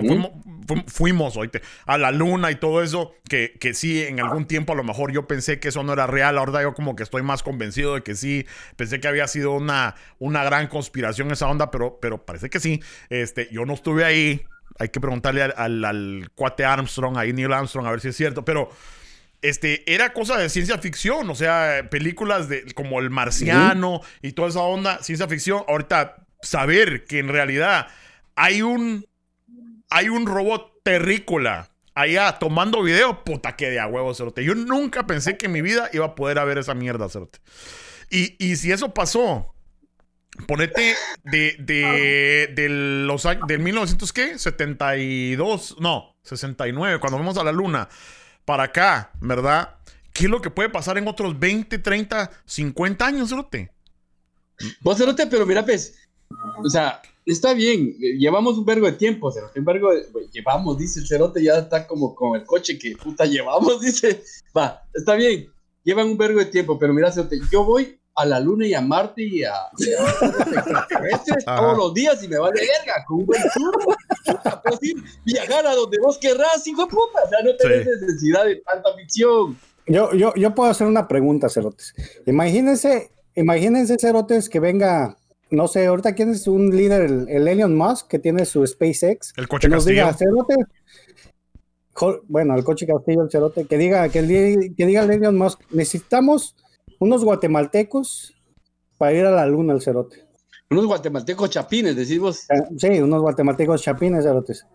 [0.87, 1.51] fuimos, hoy
[1.85, 5.11] a la luna y todo eso, que, que sí, en algún tiempo a lo mejor
[5.11, 8.01] yo pensé que eso no era real, ahora yo como que estoy más convencido de
[8.01, 12.49] que sí, pensé que había sido una, una gran conspiración esa onda, pero, pero parece
[12.49, 12.81] que sí.
[13.09, 14.43] Este, yo no estuve ahí,
[14.79, 18.43] hay que preguntarle al, al cuate Armstrong, ahí Neil Armstrong, a ver si es cierto,
[18.43, 18.71] pero
[19.43, 24.47] este, era cosa de ciencia ficción, o sea, películas de, como El Marciano y toda
[24.47, 25.63] esa onda, ciencia ficción.
[25.67, 27.87] Ahorita, saber que en realidad
[28.35, 29.05] hay un,
[29.89, 34.43] hay un robot terrícola allá tomando video, puta que de a huevo, cerote.
[34.43, 37.39] Yo nunca pensé que en mi vida iba a poder ver esa mierda, cerote.
[38.09, 39.53] Y, y si eso pasó,
[40.47, 44.39] ponete de, de, los del 1900, ¿qué?
[44.39, 47.89] 72, no, 69, cuando fuimos a la luna
[48.45, 49.75] para acá, ¿verdad?
[50.13, 53.71] ¿Qué es lo que puede pasar en otros 20, 30, 50 años, Cerote?
[54.81, 55.95] Vos, Cerote, pero mira, pues,
[56.63, 60.99] o sea, está bien, llevamos un vergo de tiempo, Cerote, un vergo de, llevamos, dice
[60.99, 64.23] el Cerote, ya está como con el coche que puta llevamos, dice,
[64.55, 65.51] va, está bien,
[65.83, 68.81] llevan un vergo de tiempo, pero mira, Cerote, yo voy a la luna y a
[68.81, 69.53] Marte y a,
[71.45, 73.95] todos los días y me vale verga con un buen turno.
[74.63, 74.95] Puedes ir
[75.25, 77.23] viajar a donde vos querrás, hijo de puta.
[77.25, 79.57] O sea, no tenés necesidad de tanta ficción.
[79.87, 81.93] Yo, yo, yo puedo hacer una pregunta, Cerotes.
[82.25, 85.17] Imagínense, imagínense, Cerotes, que venga,
[85.49, 89.33] no sé, ahorita quién es un líder, el, el Elon Musk, que tiene su SpaceX.
[89.35, 90.57] El coche que nos diga, Cerotes,
[92.27, 95.59] bueno, el coche Castillo, el Cerote, que diga, que, el, que diga el Elon Musk,
[95.71, 96.55] necesitamos
[97.03, 98.33] unos guatemaltecos
[98.97, 100.23] para ir a la luna al cerote.
[100.69, 102.49] Unos guatemaltecos chapines, decimos.
[102.49, 104.65] Eh, sí, unos guatemaltecos chapines, cerotes.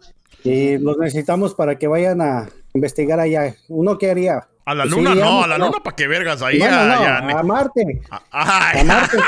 [0.44, 3.54] Y los necesitamos para que vayan a investigar allá.
[3.68, 4.46] ¿Uno qué haría?
[4.64, 5.66] A la Sí, luna, no, a la no.
[5.66, 6.58] luna para que vergas ahí.
[6.58, 8.00] Bueno, no, allá, a Marte.
[8.10, 9.16] a- ay, A Marte.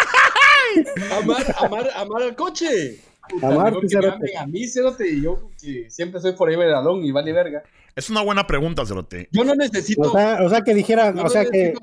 [1.20, 3.00] Amar, amar, amar al coche.
[3.28, 7.10] Puta, Amar, que me a mí, cerote, y yo que siempre soy forever alone y
[7.12, 7.62] vale verga.
[7.96, 9.28] Es una buena pregunta, Cerote.
[9.32, 11.74] Yo no necesito, O sea, o sea que dijeran, yo o sea no que,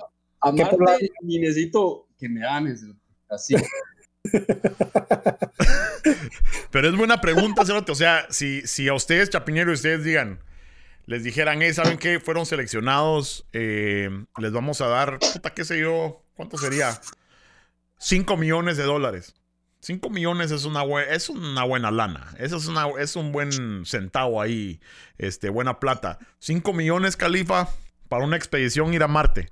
[0.42, 2.86] amarte ni necesito que me ames,
[3.30, 3.56] así.
[6.72, 7.92] Pero es buena pregunta, Cerote.
[7.92, 10.40] O sea, si, si a ustedes, Chapinero, y ustedes digan,
[11.06, 12.20] les dijeran, eh, ¿saben qué?
[12.20, 17.00] Fueron seleccionados, eh, les vamos a dar, puta, qué sé yo, ¿cuánto sería?
[18.00, 19.34] 5 millones de dólares.
[19.80, 22.28] 5 millones es una, es una buena lana.
[22.40, 24.82] Eso es, una, es un buen centavo ahí,
[25.18, 26.20] este, buena plata.
[26.40, 27.70] 5 millones, Califa,
[28.10, 29.48] para una expedición ir a Marte.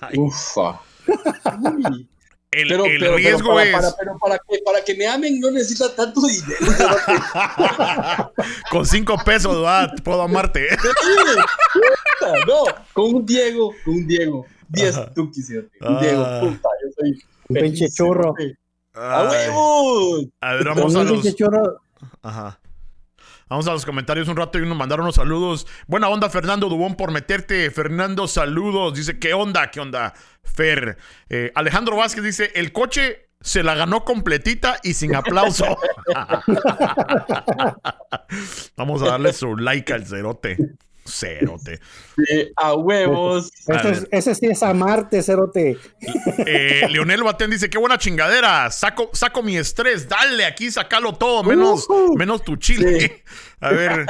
[0.00, 0.80] Ay, Ufa.
[1.06, 2.08] Uy.
[2.52, 3.72] el Pero, el pero, pero riesgo para, es...
[3.72, 6.60] para- pero para que, para que me amen no necesita tanto dinero.
[8.70, 9.66] Con 5 pesos.
[10.02, 10.68] Puedo amarte.
[12.46, 14.46] No, con un Diego, con un Diego.
[14.68, 15.14] 10 Ajá.
[15.14, 15.70] tukis, cerote.
[15.80, 16.40] Un Diego, Ah.
[16.40, 18.34] puta, yo soy Un pinche churro.
[18.94, 19.28] ¡A Ay.
[19.48, 20.26] huevos!
[20.40, 21.12] A ver, con vamos a un los...
[21.14, 21.80] pinche churro,
[22.22, 22.59] Ajá.
[23.50, 25.66] Vamos a los comentarios un rato y nos mandaron unos saludos.
[25.88, 27.68] Buena onda, Fernando Dubón, por meterte.
[27.72, 28.94] Fernando, saludos.
[28.94, 29.72] Dice, ¿qué onda?
[29.72, 30.14] ¿Qué onda?
[30.44, 30.96] Fer.
[31.28, 35.66] Eh, Alejandro Vázquez dice, el coche se la ganó completita y sin aplauso.
[38.76, 40.56] Vamos a darle su like al cerote.
[41.06, 41.80] Cerote.
[42.28, 43.50] Eh, a huevos.
[43.66, 44.08] Ese, es- ver.
[44.12, 45.78] ese sí es a Marte, cerote.
[46.46, 48.70] Eh, Leonel Batén dice, qué buena chingadera.
[48.70, 50.08] Saco, saco mi estrés.
[50.08, 51.86] Dale, aquí sacalo todo, menos,
[52.16, 53.00] menos tu chile.
[53.00, 53.12] Sí.
[53.62, 54.06] A ver.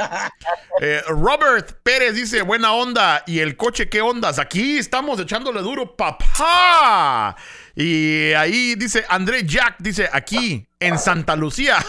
[0.81, 3.23] eh, Robert Pérez dice, buena onda.
[3.27, 4.39] ¿Y el coche qué ondas?
[4.39, 7.35] Aquí estamos echándole duro, papá.
[7.75, 11.77] Y ahí dice André Jack, dice, aquí, en Santa Lucía.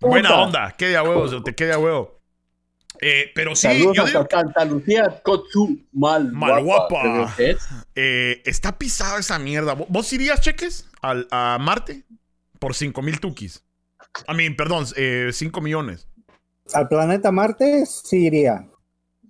[0.00, 0.74] Buena onda.
[0.76, 2.20] Qué de a huevo, te quede a huevo.
[3.06, 7.34] Eh, pero sí, Saludos yo digo Santa Lucía, Kotsu, mal, Mal guapa.
[7.94, 9.76] Eh, está pisada esa mierda.
[9.76, 12.04] ¿Vo- ¿Vos irías, cheques, al, a Marte?
[12.58, 13.62] Por 5 mil tukis.
[14.26, 16.08] A mí, perdón, 5 millones.
[16.72, 18.66] Al planeta Marte sí iría.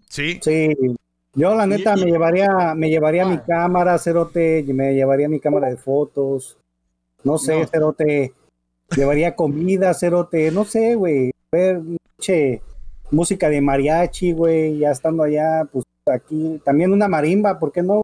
[0.08, 0.38] ¿Sí?
[0.40, 0.68] Sí.
[1.32, 3.28] Yo la neta me llevaría, me llevaría Ah.
[3.28, 6.58] mi cámara, cerote, me llevaría mi cámara de fotos.
[7.24, 7.66] No sé, No.
[7.66, 8.32] cerote.
[8.94, 11.32] Llevaría comida, cerote, no sé, güey.
[11.50, 11.80] Ver
[12.20, 12.62] che,
[13.10, 16.60] música de mariachi, güey, ya estando allá, pues aquí.
[16.64, 18.02] También una marimba, ¿por qué no?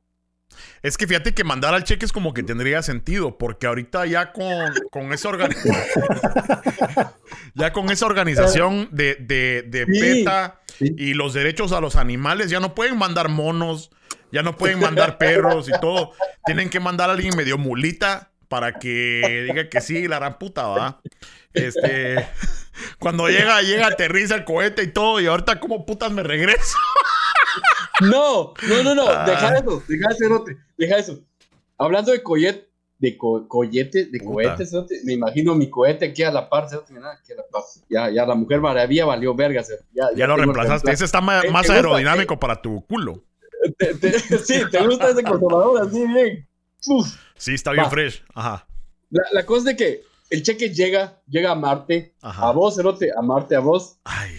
[0.82, 4.32] Es que fíjate que mandar al cheque es como que tendría sentido, porque ahorita ya
[4.32, 5.84] con, con esa organización.
[7.54, 10.00] ya con esa organización de, de, de Sí.
[10.00, 10.94] PETA Sí.
[10.96, 13.90] y los derechos a los animales, ya no pueden mandar monos,
[14.32, 16.12] ya no pueden mandar perros y todo.
[16.46, 20.66] Tienen que mandar a alguien medio mulita para que diga que sí, la gran puta,
[20.66, 21.00] va.
[21.54, 22.28] Este.
[22.98, 26.76] Cuando llega, llega, aterriza el cohete y todo, y ahorita como putas me regreso.
[28.00, 29.08] No, no, no, no.
[29.08, 29.24] Ah.
[29.26, 31.18] Deja eso, deja ese cerote, deja eso.
[31.76, 34.24] Hablando de cohete, de co cohete, de Puta.
[34.32, 37.42] cohete, cerote, me imagino mi cohete aquí a la par, cerote, mira, aquí a la
[37.50, 37.62] par.
[37.90, 39.84] Ya, ya la mujer maravilla valió verga, cerote.
[39.92, 40.90] Ya, Ya lo reemplazaste.
[40.90, 43.22] Ese está Eh, más aerodinámico para tu culo.
[43.76, 46.48] Te- te- sí, te gusta ese conservador así bien.
[46.86, 47.06] Uf.
[47.36, 47.90] Sí, está bien Va.
[47.90, 48.22] fresh.
[48.32, 48.66] Ajá.
[49.10, 52.49] La, la cosa es de que el cheque llega, llega a Marte, Ajá.
[52.49, 54.31] a vos, cerote, a Marte, a vos, Ay,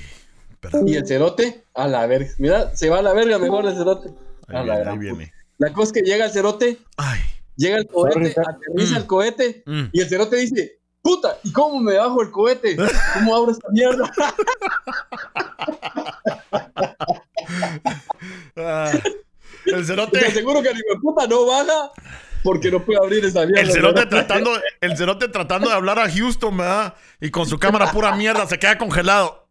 [0.60, 0.88] perdón.
[0.88, 2.30] y el cerote a la verga.
[2.38, 4.10] Mira, se va a la verga mejor el cerote.
[4.48, 5.18] Ahí A la viene, gran ahí puta.
[5.18, 5.34] viene.
[5.58, 7.20] La cosa es que llega el cerote, Ay.
[7.56, 8.98] llega el cohete, Sorry, aterriza Mm.
[8.98, 9.84] el cohete, mm.
[9.92, 12.78] y el cerote dice, puta, ¿y cómo me bajo el cohete?
[13.16, 14.12] ¿Cómo abro esta mierda?
[18.58, 18.92] Ah.
[19.66, 20.20] El Te cerote.
[20.26, 21.92] aseguro que el puta no baja
[22.44, 23.62] porque no puede abrir esa mierda.
[23.62, 24.52] El cerote tratando,
[24.82, 26.96] el cerote tratando de hablar a Houston, ¿verdad?
[27.20, 29.48] Y con su cámara pura mierda se queda congelado.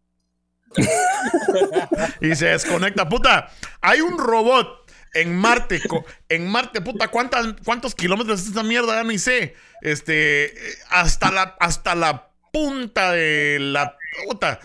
[2.21, 3.07] y se desconecta.
[3.09, 3.51] Puta,
[3.81, 5.81] hay un robot en Marte.
[6.29, 8.95] En Marte, puta, ¿cuántas, ¿cuántos kilómetros es esa mierda?
[8.95, 9.55] Ya ni sé.
[9.81, 10.53] Este,
[10.89, 14.59] hasta la, hasta la punta de la puta.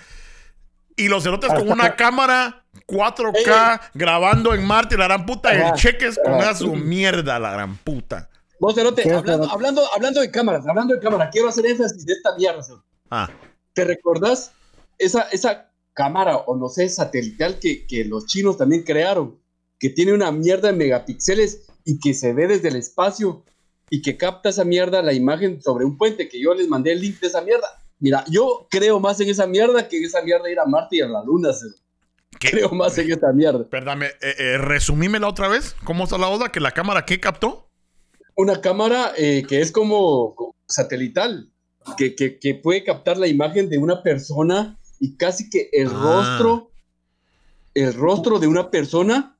[0.96, 5.52] Y los cerotes con una cámara 4K grabando en Marte, la gran puta.
[5.52, 5.74] El Ajá.
[5.74, 6.50] cheques con Ajá.
[6.50, 8.28] esa su mierda, la gran puta.
[8.58, 12.12] Vos, cerote, ¿Qué, hablando, hablando, hablando de cámaras, hablando de cámaras, quiero hacer énfasis de
[12.14, 12.62] esta mierda.
[13.10, 13.28] Ah.
[13.74, 14.52] ¿Te recordás
[14.98, 19.38] esa, esa cámara, o no sé, satelital que, que los chinos también crearon?
[19.78, 23.44] Que tiene una mierda de megapíxeles y que se ve desde el espacio
[23.90, 27.00] y que capta esa mierda, la imagen sobre un puente, que yo les mandé el
[27.00, 27.66] link de esa mierda.
[27.98, 31.00] Mira, yo creo más en esa mierda que en esa mierda ir a Marte y
[31.02, 31.52] a la Luna.
[31.52, 31.80] cerote.
[32.38, 32.50] ¿Qué?
[32.50, 33.68] Creo más en esa mierda.
[33.68, 35.74] Perdame, eh, eh, resumímela otra vez.
[35.84, 36.50] ¿Cómo está la oda?
[36.50, 37.68] ¿Que la cámara qué captó?
[38.34, 41.50] Una cámara eh, que es como, satelital,
[41.96, 46.38] que, que, que puede captar la imagen de una persona y casi que el Ah.
[46.38, 46.70] rostro
[47.74, 49.36] el rostro de una persona,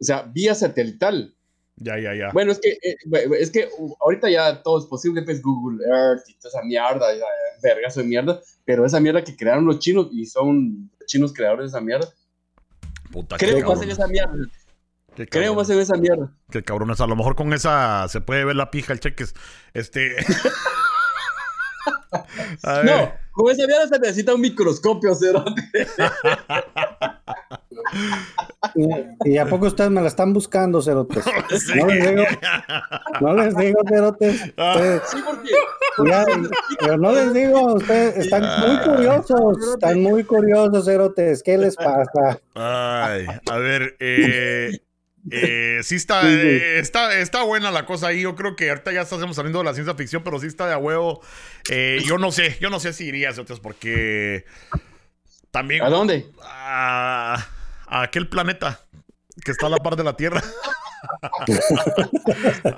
[0.00, 1.36] o sea, vía satelital.
[1.76, 2.30] Ya, ya, ya.
[2.32, 2.76] Bueno, es que,
[3.38, 3.68] es que
[4.00, 7.06] ahorita ya todo es posible, pues Google Earth y toda esa mierda,
[7.62, 11.78] vergazo de mierda, pero esa mierda que crearon los chinos y son chinos creadores de
[11.78, 12.12] esa mierda.
[13.12, 13.78] Puta, Creo que cabrón.
[13.78, 14.32] hacen esa mierda.
[15.14, 15.58] Creo que cabrón.
[15.60, 16.32] hacen esa mierda.
[16.50, 17.00] Qué cabrones.
[17.00, 19.34] A lo mejor con esa se puede ver la pija, el cheques.
[19.74, 20.16] Este.
[22.64, 22.84] A ver.
[22.84, 25.44] No, con esa mierda se necesita un microscopio, cero.
[28.74, 31.24] Y, y a poco ustedes me la están buscando, cerotes.
[31.58, 31.78] Sí.
[31.78, 32.24] No les digo,
[33.20, 34.52] no les digo, cerotes.
[34.56, 35.00] Ah.
[35.06, 35.50] Sí, porque
[36.06, 36.24] ya,
[36.78, 41.42] pero no les digo, ustedes están muy curiosos, están muy curiosos, cerotes.
[41.42, 42.40] ¿Qué les pasa?
[42.54, 44.80] Ay, a ver, eh,
[45.30, 48.22] eh, sí está, eh, está, está buena la cosa ahí.
[48.22, 50.74] Yo creo que ahorita ya estamos saliendo de la ciencia ficción, pero sí está de
[50.74, 51.20] a huevo.
[51.70, 54.44] Eh, yo no sé, yo no sé si iría a otros porque
[55.50, 56.26] también ¿a dónde?
[56.42, 57.46] a,
[57.86, 58.80] a aquel planeta
[59.44, 60.42] que está a la par de la Tierra.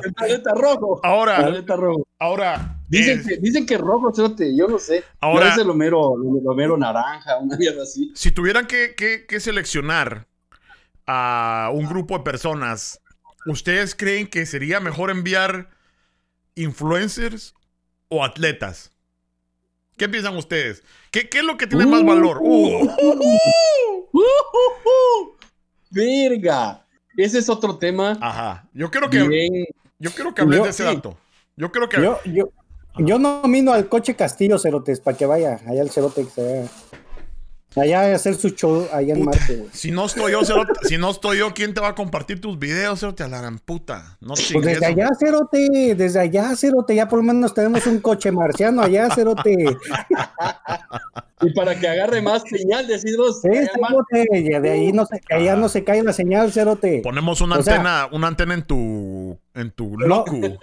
[0.05, 1.01] El planeta rojo.
[1.03, 2.07] El Ahora, planeta rojo.
[2.19, 5.03] ahora, Dicen, eh, que, dicen que rojo, cerote, yo no sé.
[5.21, 8.13] Ahora- No es el Homero, el Homero naranja, una mierda así.
[8.15, 10.27] si tuvieran que, que- que seleccionar
[11.07, 13.01] a un grupo de personas,
[13.47, 15.71] ¿ustedes creen que sería mejor enviar
[16.55, 17.55] influencers
[18.09, 18.91] o atletas?
[19.97, 20.83] ¿Qué piensan ustedes?
[21.11, 22.39] ¿Qué, qué es lo que tiene más valor?
[22.41, 22.95] Uh, ¡Uh,
[24.13, 24.19] uh,
[24.85, 25.37] uh!
[25.91, 26.85] ¡Verga!
[27.17, 28.19] Ese es otro tema.
[28.21, 28.67] ajá.
[28.73, 29.67] Yo quiero que, Bien.
[29.99, 30.95] yo quiero que hables Yo- de ese sí.
[30.95, 31.17] dato.
[31.57, 32.01] Yo creo que.
[32.03, 32.51] Yo, yo,
[32.99, 36.69] yo nomino al coche Castillo, cerotes, para que vaya allá el cerote que se vaya.
[37.75, 39.39] Allá a hacer su show allá en Puta.
[39.39, 39.69] Marte, güey.
[39.73, 42.59] Si no estoy yo, cerote, si no estoy yo, ¿quién te va a compartir tus
[42.59, 43.23] videos, cerote?
[43.23, 44.19] A la gran puta.
[44.21, 44.67] No Pues chingues.
[44.81, 49.09] desde allá, cerote, desde allá, cerote, ya por lo menos tenemos un coche marciano allá,
[49.15, 49.57] cerote.
[51.41, 53.41] Y para que agarre más señal, decís vos.
[53.41, 57.01] Sí, cerote, y de ahí no se, allá no se cae la señal, cerote.
[57.03, 60.41] Ponemos una O sea- antena, una antena en tu, en tu locu.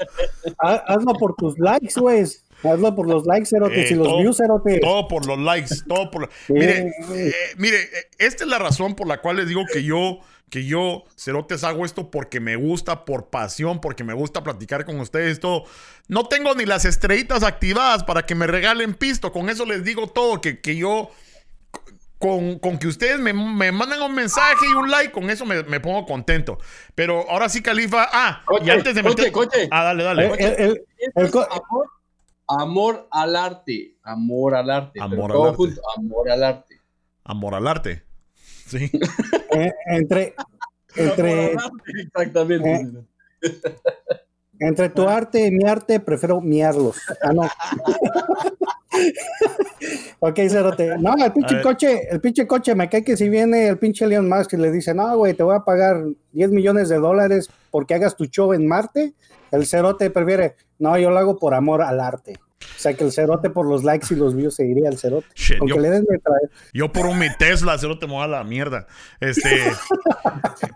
[0.62, 2.24] Ha- Hazlo por tus likes, güey.
[2.64, 3.82] Hazlo por los likes, cerote.
[3.84, 4.80] Eh, si los todo- views, cerote.
[4.80, 6.30] Todo por los likes, todo por...
[6.48, 7.14] Sí, Mire, sí.
[7.16, 10.20] eh, mire, eh, esta es la razón por la cual les digo que yo,
[10.50, 15.00] que yo, Cerotes, hago esto porque me gusta, por pasión, porque me gusta platicar con
[15.00, 15.64] ustedes, todo.
[16.08, 20.08] No tengo ni las estrellitas activadas para que me regalen pisto, con eso les digo
[20.08, 21.12] todo, que, que yo...
[22.18, 25.64] Con, con que ustedes me, me manden un mensaje y un like, con eso me,
[25.64, 26.58] me pongo contento.
[26.94, 28.10] Pero ahora sí, Califa.
[28.12, 29.32] Ah, y Coche, antes de coche, meter.
[29.32, 29.68] coche.
[29.72, 30.26] Ah, dale, dale.
[30.26, 30.84] El- el-
[31.16, 31.32] el-
[32.50, 33.96] amor, al arte.
[34.04, 35.00] Amor al arte.
[35.00, 35.56] Amor al arte.
[35.56, 36.82] junto, amor al arte.
[37.24, 38.04] Amor al arte.
[38.68, 38.90] Sí.
[39.54, 40.34] eh, entre,
[40.96, 42.72] entre, Amor al arte, Exactamente.
[43.42, 43.62] Eh.
[44.60, 46.98] entre tu arte y mi arte, prefiero miarlos.
[47.22, 47.44] Ah, no.
[50.20, 50.98] ok, cerote.
[50.98, 54.28] No, el pinche coche, el pinche coche, me cae que si viene el pinche Elon
[54.28, 57.94] Musk y le dice, no, güey, te voy a pagar 10 millones de dólares porque
[57.94, 59.14] hagas tu show en Marte,
[59.52, 62.34] el cerote prefiere, no, yo lo hago por amor al arte.
[62.62, 65.28] O sea, que el cerote por los likes y los views seguiría el cerote.
[65.36, 66.50] Shit, Aunque yo- le den de traer.
[66.74, 68.88] Yo por un mi Tesla, se te mueva la mierda.
[69.20, 69.64] Este.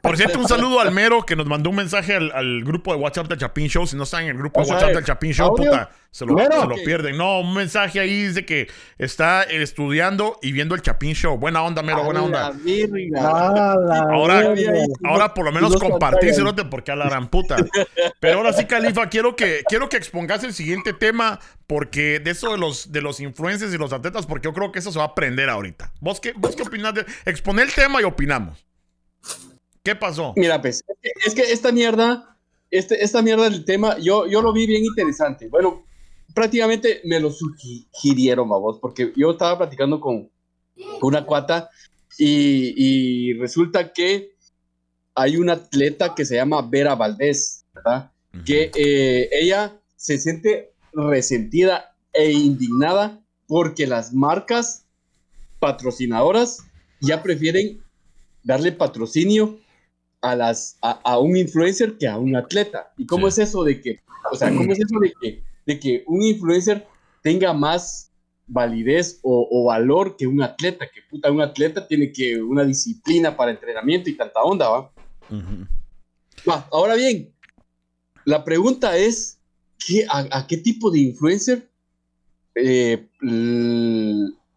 [0.01, 2.99] Por cierto, un saludo al Mero que nos mandó un mensaje al, al grupo de
[2.99, 3.85] WhatsApp del Chapín Show.
[3.87, 5.71] Si no están en el grupo de sea, WhatsApp del Chapín Show, ¿audio?
[5.71, 6.61] puta, se lo, Mero.
[6.61, 7.17] se lo pierden.
[7.17, 8.67] No, un mensaje ahí dice que
[8.99, 11.39] está estudiando y viendo el Chapín Show.
[11.39, 12.49] Buena onda, Mero, buena onda.
[12.49, 13.19] la virga.
[13.19, 14.53] Ah, la Ahora-.
[15.05, 17.55] Ahora por lo menos compartírselo porque a la gran puta.
[18.19, 22.51] Pero ahora sí, Califa, quiero que, quiero que expongas el siguiente tema porque de eso
[22.51, 25.05] de los, de los influencers y los atletas, porque yo creo que eso se va
[25.05, 25.93] a aprender ahorita.
[25.99, 26.93] ¿Vos qué, vos qué opinás?
[26.93, 28.67] De, exponer el tema y opinamos.
[29.81, 30.33] ¿Qué pasó?
[30.35, 32.37] Mira, pues, es que, es que esta mierda,
[32.69, 35.47] este, esta mierda del tema, yo, yo lo vi bien interesante.
[35.47, 35.83] Bueno,
[36.33, 40.29] prácticamente me lo sugirieron, vos, porque yo estaba platicando con,
[40.99, 41.69] con una cuata
[42.17, 44.33] y, y resulta que
[45.15, 48.11] hay una atleta que se llama Vera Valdés, ¿verdad?
[48.45, 54.85] Que eh, ella se siente resentida e indignada porque las marcas
[55.59, 56.63] patrocinadoras
[56.99, 57.81] ya prefieren
[58.43, 59.59] darle patrocinio
[60.21, 62.91] a las a, a un influencer que a un atleta.
[62.97, 63.41] ¿Y cómo Sí.
[63.41, 63.99] es eso de que,
[64.31, 66.85] o sea, cómo es eso de que, de que un influencer
[67.21, 68.11] tenga más
[68.47, 70.85] validez o, o valor que un atleta?
[70.89, 74.91] Que puta, un atleta tiene que una disciplina para entrenamiento y tanta onda, ¿va?
[76.47, 77.33] Va, ahora bien,
[78.25, 79.39] la pregunta es,
[79.87, 81.67] ¿qué, a, a qué tipo de influencer
[82.55, 83.07] eh,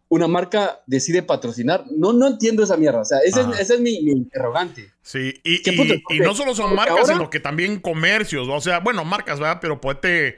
[0.09, 1.85] una marca decide patrocinar?
[1.95, 2.99] No, no entiendo esa mierda.
[3.01, 4.91] O sea, ese, es, ese es mi, mi interrogante.
[5.01, 5.71] Sí, y, ¿Qué
[6.09, 8.47] y- no solo son porque marcas, ahora- sino que también comercios.
[8.49, 9.59] O sea, bueno, marcas, ¿verdad?
[9.61, 10.37] Pero puede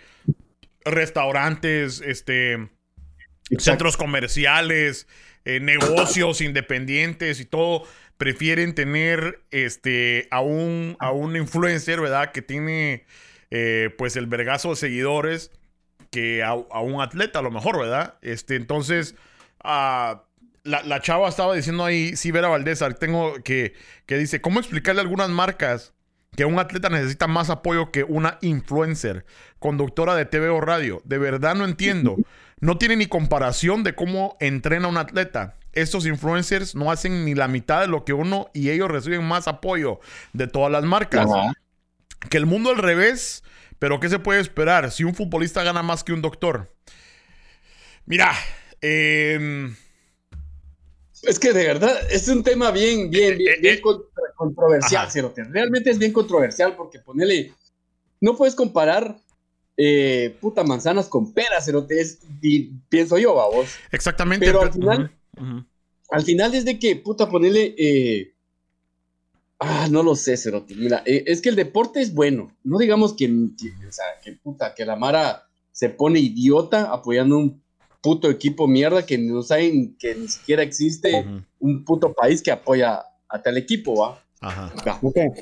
[0.86, 2.70] restaurantes, este,
[3.58, 5.08] centros comerciales,
[5.46, 7.84] eh, negocios independientes y todo.
[8.18, 12.32] prefieren tener este, a, un, a un influencer, ¿verdad?
[12.32, 13.06] Que tiene
[13.50, 15.52] eh, pues el vergazo de seguidores
[16.12, 18.16] que a, un atleta a lo mejor, ¿verdad?
[18.22, 19.16] Este, entonces,
[19.64, 20.26] ah,
[20.64, 23.74] la, chava estaba diciendo ahí, sí, Vera Valdés, tengo que,
[24.06, 25.94] que dice, ¿cómo explicarle a algunas marcas
[26.40, 29.26] que un atleta necesita más apoyo que una influencer,
[29.60, 31.02] conductora de TV o radio?
[31.04, 32.16] De verdad no entiendo.
[32.62, 35.56] No tiene ni comparación de cómo entrena un atleta.
[35.72, 39.48] Estos influencers no hacen ni la mitad de lo que uno y ellos reciben más
[39.48, 40.02] apoyo
[40.34, 41.30] de todas las marcas.
[42.30, 43.46] Que el mundo al revés,
[43.78, 46.74] pero ¿qué se puede esperar si un futbolista gana más que un doctor?
[48.06, 48.34] Mira,
[48.82, 49.74] eh,
[51.24, 53.82] es que de verdad es un tema bien, bien, bien, eh, eh,
[54.36, 55.44] controversial, Cerote.
[55.44, 57.54] Realmente es bien controversial porque ponele.
[58.22, 59.18] No puedes comparar
[59.78, 62.02] eh, puta manzanas con peras, Cerote.
[62.42, 63.68] y pienso yo, vamos.
[63.92, 64.46] Exactamente.
[64.46, 65.18] Pero al final,
[66.10, 68.34] al final es de que, puta, ponele.
[69.60, 70.76] ah, no lo sé, Cerote.
[70.76, 72.56] Mira, es que el deporte es bueno.
[72.64, 77.62] No digamos que, o sea, que puta, que la Mara se pone idiota apoyando un
[78.02, 81.26] puto equipo mierda que no saben que ni siquiera existe
[81.60, 84.24] un puto país que apoya a tal equipo, ¿va?
[84.42, 84.74] Ajá.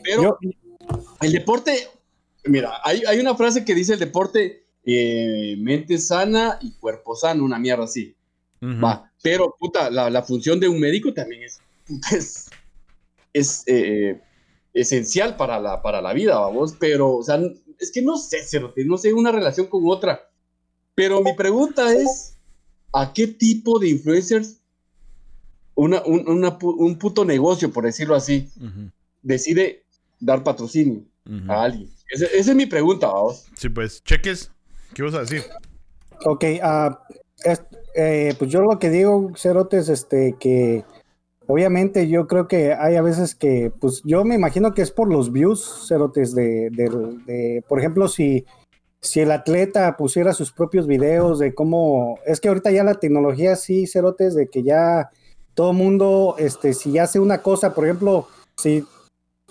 [0.04, 0.40] Pero
[1.22, 1.88] el deporte,
[2.46, 7.44] mira, hay, hay, una frase que dice el deporte, eh, mente sana y cuerpo sano,
[7.44, 8.16] una mierda así.
[8.62, 11.60] Va, pero puta, la, la, función de un médico también es,
[12.12, 12.50] es,
[13.34, 14.20] es eh,
[14.74, 17.40] esencial para la, para la vida, vamos, pero, o sea,
[17.80, 18.40] es que no sé,
[18.86, 20.30] no sé una relación con otra.
[20.96, 22.37] Pero mi pregunta es,
[22.94, 24.58] a qué tipo de influencers
[25.76, 28.50] una, un, puto negocio, por decirlo así,
[29.22, 29.84] decide
[30.20, 31.04] dar patrocinio
[31.48, 31.90] a alguien.
[32.10, 33.46] Esa, es mi pregunta, vamos.
[33.56, 34.52] Sí, pues, cheques,
[34.96, 35.44] ¿qué vas a decir?
[36.26, 36.96] Ok, uh,
[38.40, 40.84] pues yo lo que digo, Cerotes, este, que
[41.46, 45.12] obviamente yo creo que hay a veces que, pues yo me imagino que es por
[45.12, 48.46] los views, Cerotes, de, de por ejemplo, si
[49.08, 53.56] si el atleta pusiera sus propios videos de cómo, es que ahorita ya la tecnología
[53.56, 55.10] sí, cerotes, de que ya
[55.54, 58.28] todo mundo, este, si hace una cosa, por ejemplo,
[58.58, 58.86] si,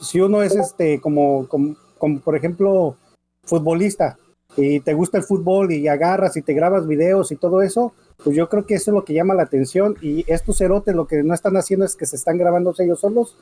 [0.00, 2.96] si uno es este, como, como, por ejemplo,
[3.44, 4.18] futbolista
[4.56, 8.36] y te gusta el fútbol y agarras y te grabas videos y todo eso, pues
[8.36, 11.22] yo creo que eso es lo que llama la atención y estos cerotes lo que
[11.22, 13.36] no están haciendo es que se están grabando ellos solos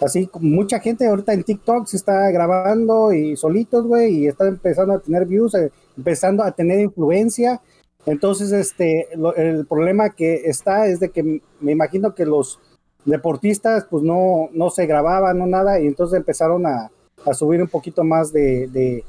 [0.00, 4.94] Así, mucha gente ahorita en TikTok se está grabando y solitos, güey, y está empezando
[4.94, 7.60] a tener views, eh, empezando a tener influencia.
[8.06, 12.60] Entonces, este, el problema que está es de que me imagino que los
[13.04, 16.90] deportistas, pues no, no se grababan, no nada, y entonces empezaron a,
[17.32, 19.04] subir un poquito más de, de,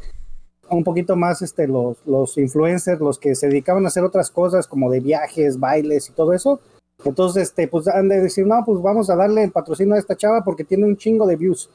[0.70, 4.68] un poquito más, este, los, los influencers, los que se dedicaban a hacer otras cosas
[4.68, 6.60] como de viajes, bailes y todo eso,
[7.06, 10.18] entonces, este, pues han de decir, no, pues vamos a darle el patrocinio a esta
[10.18, 11.70] chava porque tiene un chingo de views.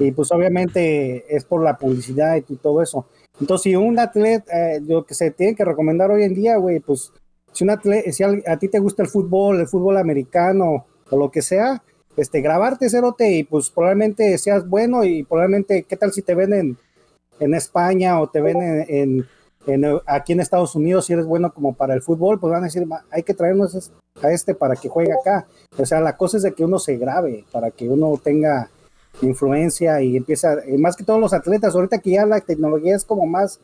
[0.00, 3.06] Y pues obviamente es por la publicidad y todo eso.
[3.40, 6.80] Entonces, si un atleta, eh, lo que se tiene que recomendar hoy en día, güey,
[6.80, 7.12] pues
[7.52, 11.30] si un atleta, si a, ti te gusta el fútbol, el fútbol americano o lo
[11.30, 11.82] que sea,
[12.16, 16.52] este, grabarte, cerote, y pues probablemente seas bueno y probablemente, ¿qué tal si te ven
[16.52, 16.76] en,
[17.38, 19.26] en España o te ven en
[20.06, 22.86] aquí en Estados Unidos, si eres bueno como para el fútbol, pues van a decir,
[23.10, 23.92] hay que traernos
[24.22, 25.46] a este para que juegue acá.
[25.76, 28.70] O sea, la cosa es de que uno se grabe, para que uno tenga
[29.22, 33.26] influencia y empieza, más que todos los atletas, ahorita que ya la tecnología es como
[33.26, 33.60] más,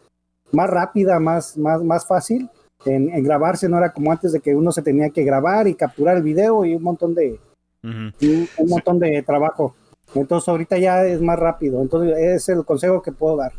[0.53, 2.51] más rápida, más, más, más fácil
[2.87, 6.17] en, grabarse, no era como antes de que uno se tenía que grabar y capturar
[6.17, 7.39] el video y un montón de,
[7.83, 9.75] un, montón de trabajo.
[10.15, 13.53] Entonces ahorita ya es más rápido, entonces es el consejo que puedo dar.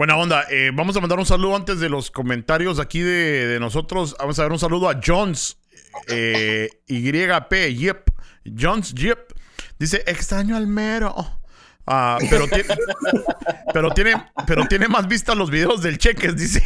[0.00, 0.46] Buena onda.
[0.48, 4.16] Eh, vamos a mandar un saludo antes de los comentarios aquí de, nosotros.
[4.18, 5.58] Vamos a dar un saludo a Jones.
[6.08, 8.10] Eh, YP, Yep.
[8.58, 9.34] Jones Yep.
[9.78, 11.14] Dice, extraño al mero.
[11.86, 12.64] Ah, pero, tiene,
[13.74, 14.14] pero, tiene,
[14.46, 16.62] pero tiene más vistas los videos del Cheques, dice.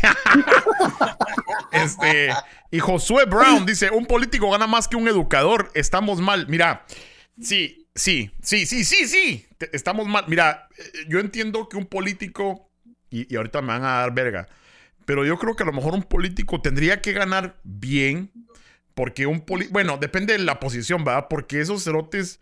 [1.73, 2.33] este,
[2.71, 5.73] y Josué Brown dice, un político gana más que un educador.
[5.75, 6.47] Estamos mal.
[6.47, 6.87] Mira,
[7.43, 9.49] sí, sí, sí, sí, sí, sí.
[9.73, 10.25] Estamos mal.
[10.29, 12.71] Mira, eh, yo entiendo que un político
[13.15, 14.49] y, ahorita me van a dar verga.
[15.05, 18.31] Pero yo creo que a lo mejor un político tendría que ganar bien,
[18.95, 21.27] porque un político, bueno, depende de la posición, ¿verdad?
[21.29, 22.41] Porque esos cerotes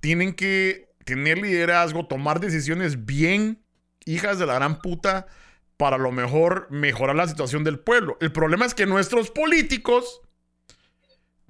[0.00, 3.62] tienen que tener liderazgo, tomar decisiones bien,
[4.04, 5.26] hijas de la gran puta,
[5.76, 8.16] para a lo mejor mejorar la situación del pueblo.
[8.20, 10.20] El problema es que nuestros políticos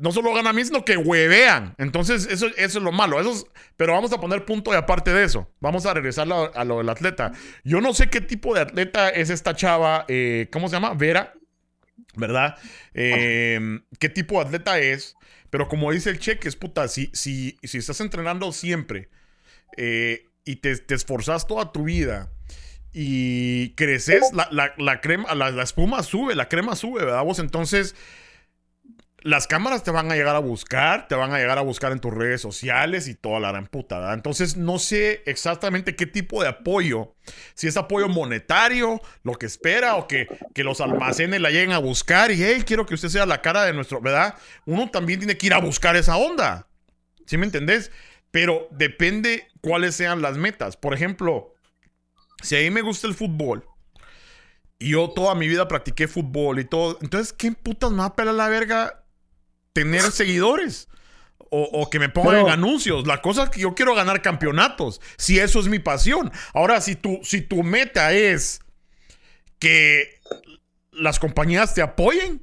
[0.02, 1.76] no solo ganan bien, sino que huevean.
[1.78, 3.18] Entonces, eso, eso es lo malo.
[3.76, 5.48] Pero vamos a poner punto de aparte de eso.
[5.60, 7.30] Vamos a regresar a, lo del atleta.
[7.62, 10.04] Yo no sé qué tipo de atleta es esta chava.
[10.08, 10.94] Eh, ¿Cómo se llama?
[10.94, 11.34] Vera.
[12.16, 12.56] ¿Verdad?
[12.94, 15.14] Em, ¿Qué tipo de atleta es?
[15.50, 19.08] Pero como dice el cheque, es puta, si, si, si estás entrenando siempre
[19.76, 22.32] eh, y te, te esforzas toda tu vida
[22.92, 27.22] y creces, la, la, la crema, la, la espuma sube, la crema sube, ¿verdad?
[27.22, 27.94] Vos entonces
[29.24, 32.00] las cámaras te van a llegar a buscar, te van a llegar a buscar en
[32.00, 33.98] tus redes sociales y toda la gran puta.
[33.98, 34.14] ¿verdad?
[34.14, 37.14] Entonces no sé exactamente qué tipo de apoyo,
[37.54, 41.78] si es apoyo monetario, lo que espera o que, que los almacenes la lleguen a
[41.78, 44.34] buscar y hey, quiero que usted sea la cara de nuestro, ¿verdad?
[44.66, 46.68] Uno también tiene que ir a buscar esa onda.
[47.26, 47.92] ¿Sí me entendés?
[48.30, 50.76] Pero depende cuáles sean las metas.
[50.76, 51.54] Por ejemplo,
[52.42, 53.68] si a mí me gusta el fútbol,
[54.82, 56.98] y yo toda mi vida practiqué fútbol y todo.
[57.02, 59.01] Entonces, ¿qué putas me va a pelar la verga
[59.72, 60.88] tener seguidores?
[61.54, 63.06] O, o que me pongan Pero- en anuncios.
[63.06, 65.00] La cosa es que yo quiero ganar campeonatos.
[65.18, 66.32] Si eso es mi pasión.
[66.54, 68.60] Ahora, si tu, si tu meta es
[69.58, 70.18] que
[70.92, 72.42] las compañías te apoyen,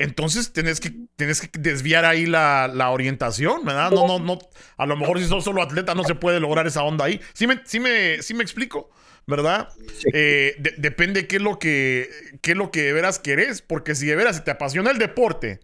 [0.00, 3.90] entonces tienes que, que desviar ahí la, la orientación, ¿verdad?
[3.90, 4.38] No, no, no.
[4.76, 7.20] A lo mejor si sos solo atleta no se puede lograr esa onda ahí.
[7.34, 8.90] Sí me, sí me, sí me explico,
[9.26, 9.68] ¿verdad?
[10.12, 12.08] Eh, de- depende qué es lo que,
[12.42, 13.60] qué es lo que de veras querés.
[13.62, 15.58] Porque si de veras si te apasiona el deporte,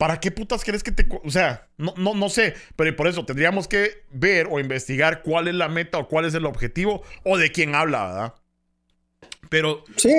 [0.00, 1.06] ¿para qué putas querés que te...
[1.22, 2.54] O sea, no, no, no sé.
[2.74, 6.32] Pero por eso tendríamos que ver o investigar cuál es la meta o cuál es
[6.32, 8.34] el objetivo o de quién habla, ¿verdad?
[9.50, 10.14] Pero Sí,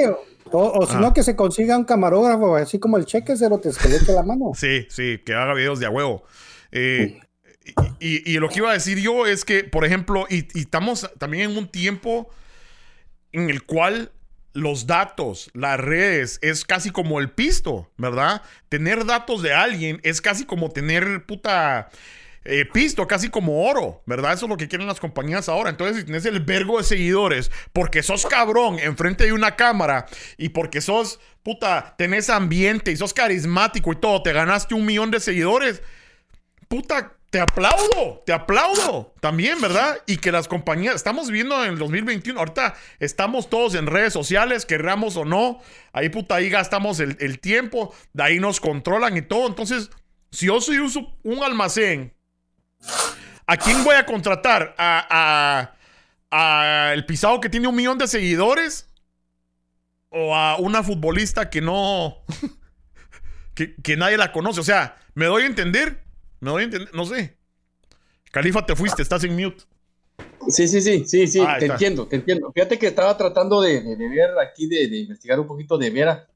[0.51, 3.71] o, o si no que se consiga un camarógrafo, así como el cheque, cero te
[3.71, 4.51] que le eche la mano.
[4.55, 6.25] Sí, sí, que haga videos de a huevo.
[6.71, 7.19] Eh,
[7.99, 10.59] y, y- y lo que iba a decir yo es que, por ejemplo, y, y
[10.61, 12.29] estamos también en un tiempo
[13.31, 14.11] en el cual
[14.53, 18.41] los datos, las redes, es casi como el pisto, ¿verdad?
[18.69, 21.89] Tener datos de alguien es casi como tener puta
[22.43, 24.33] eh, pisto, casi como oro, ¿verdad?
[24.33, 25.69] Eso es lo que quieren las compañías ahora.
[25.69, 30.49] Entonces, si tienes el vergo de seguidores, porque sos cabrón enfrente de una cámara y
[30.49, 35.19] porque sos, puta, tenés ambiente y sos carismático y todo, te ganaste un millón de
[35.19, 35.83] seguidores,
[36.67, 39.97] puta, te aplaudo, te aplaudo también, ¿verdad?
[40.05, 44.65] Y que las compañías, estamos viendo en el 2021, ahorita estamos todos en redes sociales,
[44.65, 45.61] querramos o no,
[45.93, 49.89] ahí puta, ahí gastamos el, el tiempo, de ahí nos controlan y todo, entonces,
[50.29, 52.13] si yo soy un, un almacén,
[53.47, 54.75] ¿a quién voy a contratar?
[54.77, 55.71] ¿A,
[56.29, 58.89] a, a el pisado que tiene un millón de seguidores?
[60.09, 62.17] ¿O a una futbolista que no...
[63.55, 64.59] que, que nadie la conoce?
[64.59, 66.10] O sea, ¿me doy a entender?
[66.41, 66.93] ¿Me doy a entender?
[66.93, 67.37] No sé.
[68.31, 69.63] Califa, te fuiste, estás en mute.
[70.49, 71.73] Sí, sí, sí, sí, sí, Ah, te está.
[71.75, 72.51] entiendo, te entiendo.
[72.51, 75.89] Fíjate que estaba tratando de, de- de ver aquí, de, de investigar un poquito de
[75.91, 76.27] Vera.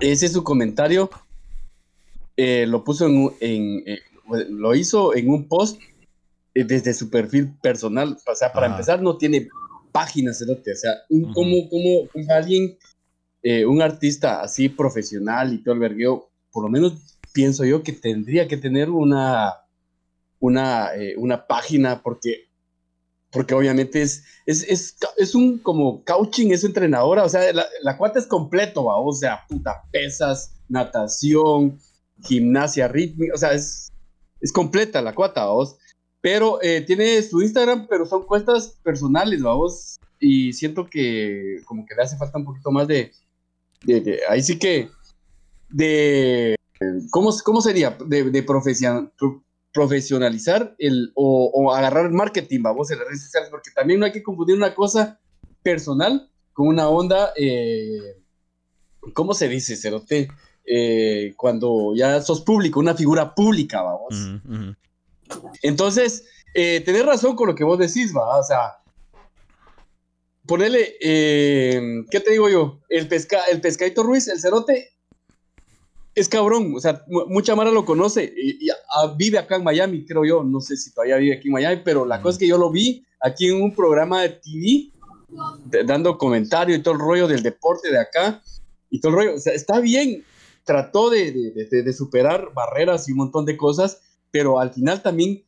[0.00, 1.08] Ese es su comentario.
[2.36, 4.00] eh, lo puso en, un- en, eh,
[4.48, 5.80] lo hizo en un post
[6.54, 8.16] eh, desde su perfil personal.
[8.26, 9.48] O sea, para empezar, no tiene
[9.92, 10.72] páginas, cerote.
[10.72, 11.32] O sea, un, Ujú.
[11.34, 12.76] como, como como alguien,
[13.68, 18.46] un artista así profesional y todo el vergueo, por lo menos pienso yo que tendría
[18.48, 19.54] que tener una,
[20.40, 22.48] una, eh, una página porque,
[23.30, 27.96] porque obviamente es, es, es, es un como coaching, es entrenadora, o sea, la, la
[27.96, 28.98] cuata es completo, ¿va?
[28.98, 31.78] o sea, puta, pesas, natación,
[32.22, 33.90] gimnasia rítmica, o sea, es,
[34.40, 35.76] es completa la cuata, vos.
[36.20, 39.96] Pero eh, tiene su Instagram, pero son cuentas personales, vamos.
[40.20, 43.10] Y siento que como que le hace falta un poquito más de,
[43.82, 44.88] de- de- ahí sí que,
[45.68, 46.54] de,
[47.10, 47.96] ¿cómo, cómo sería?
[48.06, 53.24] De, de profesion- pro- profesionalizar el, o, o agarrar el marketing, vamos, en las redes
[53.24, 55.18] sociales, porque también no hay que confundir una cosa
[55.62, 58.18] personal con una onda, eh,
[59.14, 60.28] ¿cómo se dice, Cerote?
[60.64, 64.14] Eh, cuando ya sos público, una figura pública, vamos.
[65.62, 66.24] Entonces,
[66.54, 68.38] eh, tenés razón con lo que vos decís, va.
[68.38, 68.76] O sea,
[70.46, 72.80] ponele, eh, ¿qué te digo yo?
[72.88, 74.90] El, pesca, el pescadito Ruiz, el cerote,
[76.14, 76.74] es cabrón.
[76.76, 78.32] O sea, mu- mucha Mara lo conoce.
[78.36, 78.68] Y, y,
[79.16, 80.42] vive acá en Miami, creo yo.
[80.44, 82.22] No sé si todavía vive aquí en Miami, pero la Mm.
[82.22, 84.90] cosa es que yo lo vi aquí en un programa de TV,
[85.66, 88.42] de- dando comentario y todo el rollo del deporte de acá.
[88.90, 89.34] Y todo el rollo.
[89.36, 90.24] O sea, está bien.
[90.64, 94.00] Trató de, de- superar barreras y un montón de cosas
[94.30, 95.42] pero al final también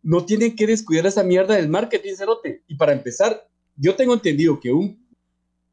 [0.00, 2.62] no tienen que descuidar esa mierda del marketing, cerote.
[2.68, 5.04] Y para empezar, yo tengo entendido que un,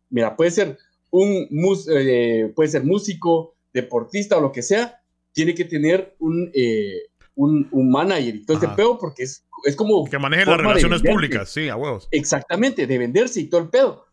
[0.10, 0.78] mira, puede ser
[1.12, 1.48] un,
[1.96, 5.00] eh, puede ser músico, deportista o lo que sea,
[5.34, 7.02] tiene que tener un, eh,
[7.36, 8.66] un, un manager y todo Ajá.
[8.68, 10.06] este pedo porque es, es como...
[10.06, 12.08] Que maneje las relaciones públicas, sí, a huevos.
[12.12, 14.06] Exactamente, de venderse y todo el pedo.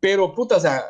[0.00, 0.82] Pero, puta, o sea,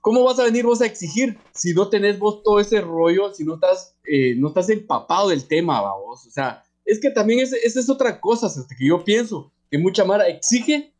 [0.00, 3.44] ¿cómo vas a venir vos a exigir si no tenés vos todo ese rollo, si
[3.44, 6.26] no estás, eh, no estás empapado del tema, vos?
[6.26, 10.04] O sea, es que también es- esa es otra cosa, que yo pienso, que mucha
[10.04, 10.92] Mara exige,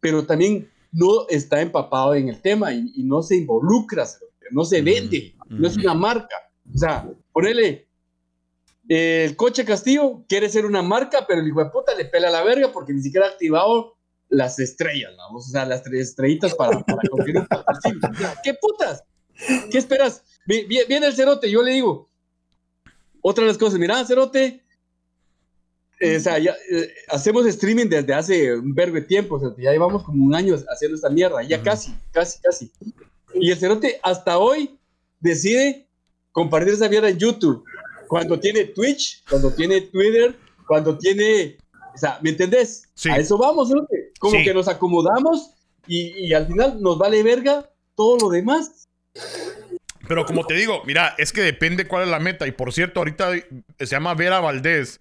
[0.00, 4.06] pero también no está empapado en el tema y, y no se involucra,
[4.50, 5.82] no se vende, no es ujú.
[5.82, 6.36] una marca.
[6.74, 7.88] O sea, ponele,
[8.88, 12.42] el coche Castillo quiere ser una marca, pero el hijo de puta le pela la
[12.42, 13.96] verga porque ni siquiera ha activado
[14.28, 18.00] las estrellas, vamos, o sea, las tres estrellitas para, para conseguir un patrocinio.
[18.42, 19.04] ¿Qué putas?
[19.70, 20.24] ¿Qué esperas?
[20.46, 22.10] Viene el cerote, yo le digo,
[23.20, 24.64] otra de las cosas, mira, cerote,
[25.98, 29.50] eh, o sea, ya, eh, hacemos streaming desde hace un verbo de tiempo, o sea,
[29.58, 32.72] ya llevamos como un año haciendo esta mierda, ya casi, casi, casi.
[33.40, 34.78] Y el cerote hasta hoy
[35.20, 35.86] decide
[36.32, 37.64] compartir esa mierda en YouTube,
[38.08, 40.34] cuando tiene Twitch, cuando tiene Twitter,
[40.66, 41.56] cuando tiene,
[41.94, 42.88] o sea, ¿me entendés?
[43.10, 44.12] A eso vamos, cerote.
[44.18, 45.50] Como que nos acomodamos
[45.86, 48.88] y, y al final nos vale verga todo lo demás.
[50.06, 52.46] Pero como te digo, mira, es que depende cuál es la meta.
[52.46, 53.32] Y por cierto, ahorita
[53.78, 55.00] se llama Vera Valdés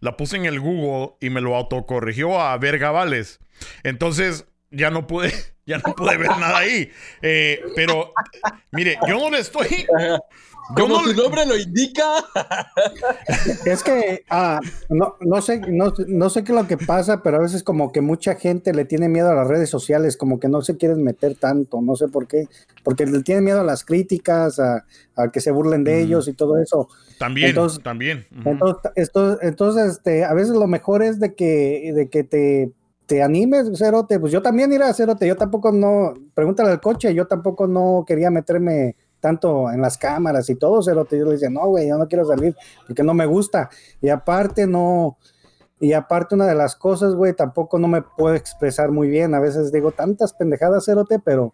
[0.00, 3.38] la puse en el Google y me lo autocorrigió a Verga Vales.
[3.82, 5.32] Entonces, ya no pude,
[5.70, 6.90] ya no pude ver nada ahí.
[7.22, 8.12] Eh, pero,
[8.72, 9.86] mire, yo no le estoy,
[10.74, 12.24] como su nombre lo indica.
[13.64, 17.36] Es que ah, no, no, sé, no, no, sé qué es lo que pasa, pero
[17.36, 20.48] a veces como que mucha gente le tiene miedo a las redes sociales, como que
[20.48, 22.46] no se quieren meter tanto, no sé por qué,
[22.82, 24.84] porque le tienen miedo a las críticas, a,
[25.32, 26.88] que se burlen de ellos y todo eso.
[27.18, 28.26] También, también.
[28.44, 32.72] Entonces, esto, entonces este, a veces lo mejor es de que, de que te,
[33.10, 34.20] te animes, Cerote.
[34.20, 38.04] Pues yo también iré a Cerote, yo tampoco no, pregúntale al coche, yo tampoco no
[38.06, 41.98] quería meterme tanto en las cámaras y todo, lo yo le decía, no, güey, yo
[41.98, 42.54] no quiero salir
[42.86, 43.68] porque no me gusta.
[44.00, 45.18] Y aparte no,
[45.80, 49.34] y aparte una de las cosas, güey, tampoco no me puedo expresar muy bien.
[49.34, 51.52] A veces digo tantas pendejadas, Cerote, pero,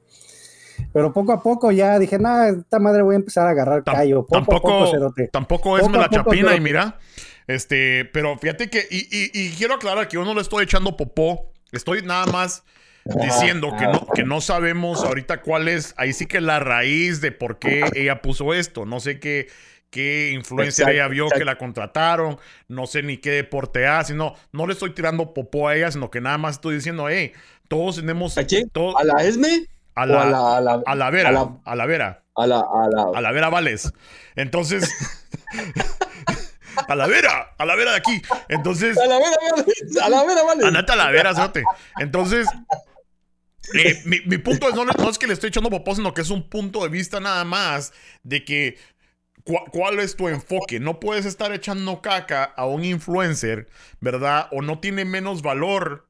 [0.93, 4.27] pero poco a poco ya dije, nada, esta madre voy a empezar a agarrar callo.
[4.29, 4.91] tampoco,
[5.33, 6.99] Tampoco es la chapina y mira,
[7.47, 10.97] este, pero fíjate que, y, y, y quiero aclarar que yo no le estoy echando
[10.97, 12.65] popó, estoy nada más
[13.05, 17.33] diciendo que no, que no sabemos ahorita cuál es, ahí sí que la raíz de
[17.33, 18.85] por qué ella puso esto.
[18.85, 19.49] No sé qué,
[19.91, 22.39] qué influencer ella vio que la contrataron,
[22.69, 26.11] no sé ni qué deporte hace, no, no le estoy tirando popó a ella, sino
[26.11, 27.33] que nada más estoy diciendo, hey,
[27.69, 28.37] todos tenemos...
[28.39, 29.67] ¿A ¿A la ESME?
[29.95, 32.23] A la, a la, a la, a la Vera, a la, a la Vera.
[32.35, 33.19] A la, a la...
[33.19, 33.93] A la Vera Vales.
[34.35, 34.93] Entonces...
[36.89, 38.23] a la vera, a la vera de aquí.
[38.49, 38.97] Entonces.
[38.99, 39.37] A la vera,
[40.03, 40.67] a la vera, vale.
[40.67, 41.33] Anata a la vera,
[41.99, 42.47] Entonces,
[43.75, 46.49] eh, mi, punto es no, es que le estoy echando popó, sino que es un
[46.49, 48.79] punto de vista nada más de que
[49.73, 50.81] cuál es tu enfoque.
[50.81, 53.69] No puedes estar echando caca a un influencer,
[54.01, 54.49] ¿verdad?
[54.53, 56.09] O no tiene menos valor,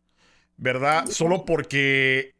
[0.57, 1.07] ¿verdad?
[1.07, 2.36] Solo porque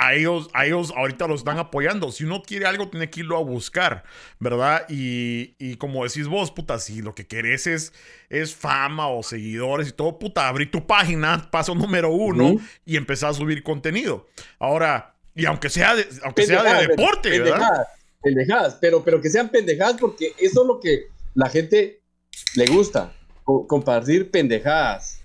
[0.00, 2.10] a ellos, a ellos ahorita los están apoyando.
[2.10, 4.04] Si uno quiere algo, tiene que irlo a buscar,
[4.38, 4.86] ¿verdad?
[4.88, 7.92] Y, y como decís vos, puta, si lo que querés es,
[8.30, 13.30] es fama o seguidores y todo, puta, abrí tu página, paso número uno, y empezar
[13.30, 14.26] a subir contenido.
[14.58, 17.88] Ahora, y aunque sea de, aunque sea de deporte, pendejadas,
[18.22, 22.00] Pendejadas, pero, pero que sean pendejadas porque eso es lo que la gente
[22.54, 25.20] le gusta, compartir pendejadas.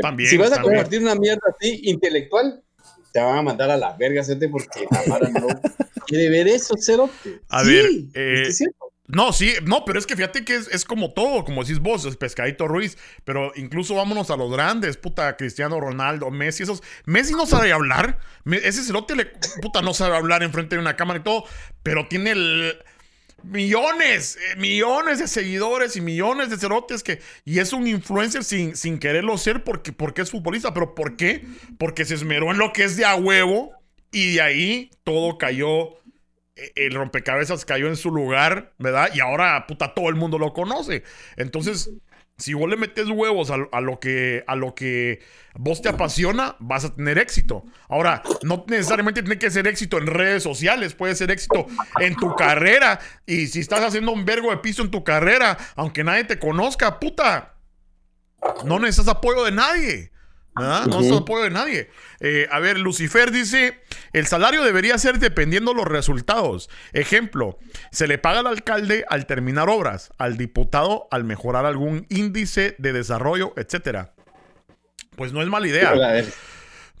[0.00, 2.62] También, si vas a compartir una mierda así intelectual,
[3.12, 5.48] te van a mandar a la verga, gente, porque la no
[6.06, 7.10] quiere ver eso, cero.
[7.48, 8.48] A ver, eh,
[9.08, 12.16] no, sí, no, pero es que fíjate que es, como todo, como decís vos, es
[12.16, 16.82] Pescadito Ruiz, pero incluso vámonos a los grandes, puta, Cristiano Ronaldo, Messi, esos.
[17.06, 19.26] Messi no sabe hablar, ese cerote le,
[19.62, 21.44] puta, no sabe hablar enfrente de una cámara y todo,
[21.82, 22.78] pero tiene el
[23.42, 27.20] millones, eh, millones de seguidores y millones de cerotes que...
[27.44, 30.74] Y es un influencer sin, sin quererlo ser porque, porque es futbolista.
[30.74, 31.44] ¿Pero por qué?
[31.78, 33.72] Porque se esmeró en lo que es de a huevo
[34.10, 35.94] y de ahí todo cayó...
[36.56, 39.10] Eh, el rompecabezas cayó en su lugar, ¿verdad?
[39.14, 41.04] Y ahora, puta, todo el mundo lo conoce.
[41.36, 41.90] Entonces,
[42.38, 45.20] si vos le metes huevos a, lo que, a lo que
[45.54, 47.64] vos te apasiona, vas a tener éxito.
[47.88, 51.66] Ahora, no necesariamente tiene que ser éxito en redes sociales, puede ser éxito
[51.98, 53.00] en tu carrera.
[53.26, 57.00] Y si estás haciendo un vergo de piso en tu carrera, aunque nadie te conozca,
[57.00, 57.56] puta,
[58.64, 60.12] no necesitas apoyo de nadie.
[60.58, 61.90] No se apoyo de nadie.
[62.20, 63.80] Eh, a ver, Lucifer dice:
[64.12, 66.68] el salario debería ser dependiendo los resultados.
[66.92, 67.58] Ejemplo:
[67.90, 72.92] se le paga al alcalde al terminar obras, al diputado al mejorar algún índice de
[72.92, 74.14] desarrollo, etcétera.
[75.16, 75.94] Pues no es mala idea.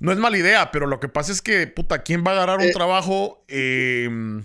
[0.00, 2.58] No es mala idea, pero lo que pasa es que, puta, ¿quién va a agarrar
[2.58, 2.72] un eh.
[2.72, 4.44] trabajo em,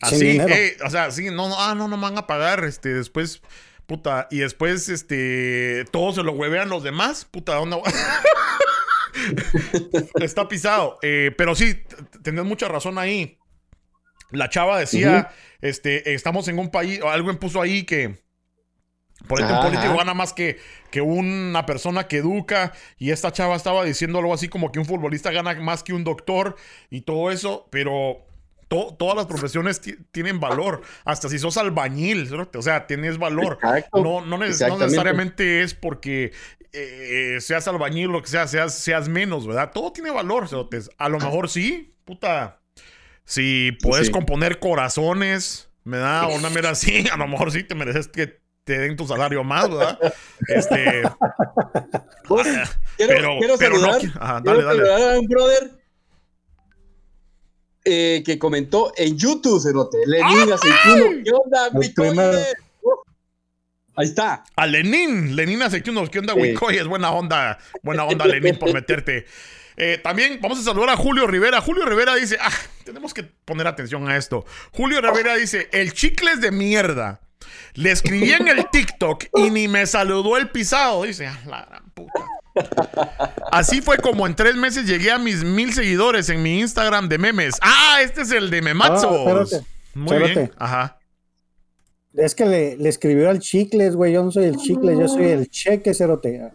[0.00, 0.38] así?
[0.40, 3.42] Eh, o sea, sí, no, no, ah, no, no me van a pagar, este, después
[3.86, 7.24] Puta, y después, este, todos se lo huevean los demás.
[7.24, 7.80] Puta, ¿dónde
[10.20, 10.98] Está pisado.
[11.02, 11.82] Eh, pero sí,
[12.22, 13.38] tenés mucha razón ahí.
[14.30, 15.30] La chava decía,
[15.60, 18.22] este, estamos en un país, o alguien puso ahí que
[19.26, 20.58] por ejemplo, un político gana más que,
[20.90, 22.72] que una persona que educa.
[22.98, 26.04] Y esta chava estaba diciendo algo así como que un futbolista gana más que un
[26.04, 26.56] doctor
[26.90, 27.68] y todo eso.
[27.70, 28.26] Pero
[28.72, 30.80] to- todas las profesiones ti- tienen valor.
[31.04, 33.58] Hasta si sos albañil, o sea, tienes valor.
[33.62, 34.02] Exacto.
[34.02, 34.84] No, no, neces- no Exactamente.
[34.86, 36.32] necesariamente es porque
[36.72, 39.72] eh, seas albañil, lo que sea, seas, seas menos, ¿verdad?
[39.74, 40.48] Todo tiene valor.
[40.96, 42.60] A lo mejor sí, puta.
[43.26, 44.12] Si puedes Sí.
[44.12, 48.78] componer corazones, me da una mera así, a lo mejor sí te mereces que te
[48.78, 49.98] den tu salario más, ¿verdad?
[50.48, 51.02] Este,
[52.96, 53.92] quiero, pero, quiero pero no.
[53.92, 54.88] saludar, Ajá, quiero dale, dale.
[54.90, 55.70] saludar a un brother
[57.84, 59.98] eh, que comentó en YouTube, Cerote.
[60.06, 61.22] Lenin Aceituno.
[61.24, 62.10] ¿Qué onda, El Wicoye?
[62.10, 62.38] primero.
[62.82, 62.90] Uh,
[63.96, 64.44] Ahí está.
[64.56, 66.40] A Lenin, Lenin Aceitunos, ¿qué onda, Sí.
[66.40, 66.76] Wicoy?
[66.76, 69.26] Es buena onda, buena onda, Lenin, por meterte.
[69.76, 71.60] Eh, también vamos a saludar a Julio Rivera.
[71.60, 72.50] Julio Rivera dice, ah,
[72.84, 74.44] tenemos que poner atención a esto.
[74.72, 77.20] Julio Rivera dice, el chicle es de mierda.
[77.74, 81.02] Le escribí en el TikTok y ni me saludó el pisado.
[81.04, 82.24] Dice, ah, la gran puta.
[83.50, 87.18] Así fue como en tres meses llegué a mis mil seguidores en mi Instagram de
[87.18, 87.54] memes.
[87.60, 89.04] Ah, este es el de Memazos.
[89.26, 90.28] Ah, espérate, Muy bien.
[90.30, 90.52] espérate.
[90.58, 90.98] Ajá.
[92.14, 94.12] Es que le, le escribió al chicles, güey.
[94.12, 96.50] Yo no soy el chicle, yo soy el cheque, cerote.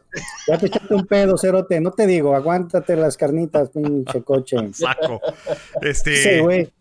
[0.48, 1.80] Ya te echaste un pedo, cerote.
[1.82, 4.56] No te digo, aguántate las carnitas, pinche coche.
[4.74, 5.20] Saco.
[5.82, 6.16] Este.
[6.16, 6.72] Sí, güey.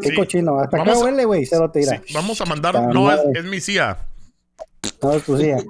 [0.00, 0.14] Qué sí.
[0.14, 0.58] cochino.
[0.58, 1.82] Hasta Vamos acá a- huele, güey, cerote.
[1.82, 2.74] Sí, vamos a mandar.
[2.94, 3.98] No, es, es mi CIA.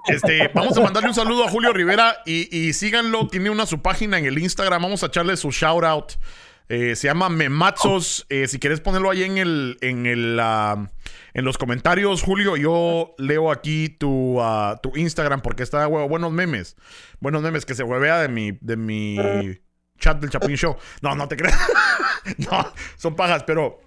[0.08, 3.28] Este, vamos a mandarle un saludo a Julio Rivera y, síganlo.
[3.28, 4.82] Tiene una su página en el Instagram.
[4.82, 6.12] Vamos a echarle su shout out.
[6.68, 8.26] Eh, se llama Memazos.
[8.28, 10.90] Eh, si quieres ponerlo ahí en el, en el, ah,
[11.34, 16.08] en los comentarios, Julio, yo leo aquí tu, ah, tu Instagram porque está huevo.
[16.08, 16.76] Buenos memes.
[17.20, 19.18] Buenos memes que se huevea de mi, de mi
[19.98, 20.76] chat del Chapin Show.
[21.02, 21.58] No, no te creas.
[22.38, 23.80] no, son pajas, pero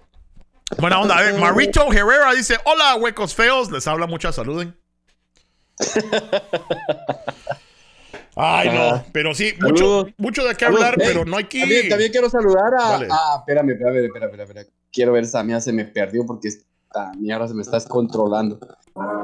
[0.78, 1.17] buena onda.
[1.17, 3.71] A ver, Marito Herrera dice: Hola, huecos feos.
[3.71, 4.75] Les habla mucha saluden.
[8.39, 9.05] Ay, no, Ajá.
[9.11, 11.59] pero sí, mucho, mucho de qué hablar, hey, pero no hay que.
[11.61, 12.89] También, también quiero saludar a.
[12.91, 13.07] Dale.
[13.09, 14.67] Ah, espérame, espérame, espérame.
[14.91, 18.59] Quiero ver esa mía se me perdió porque esta mierda se me está descontrolando.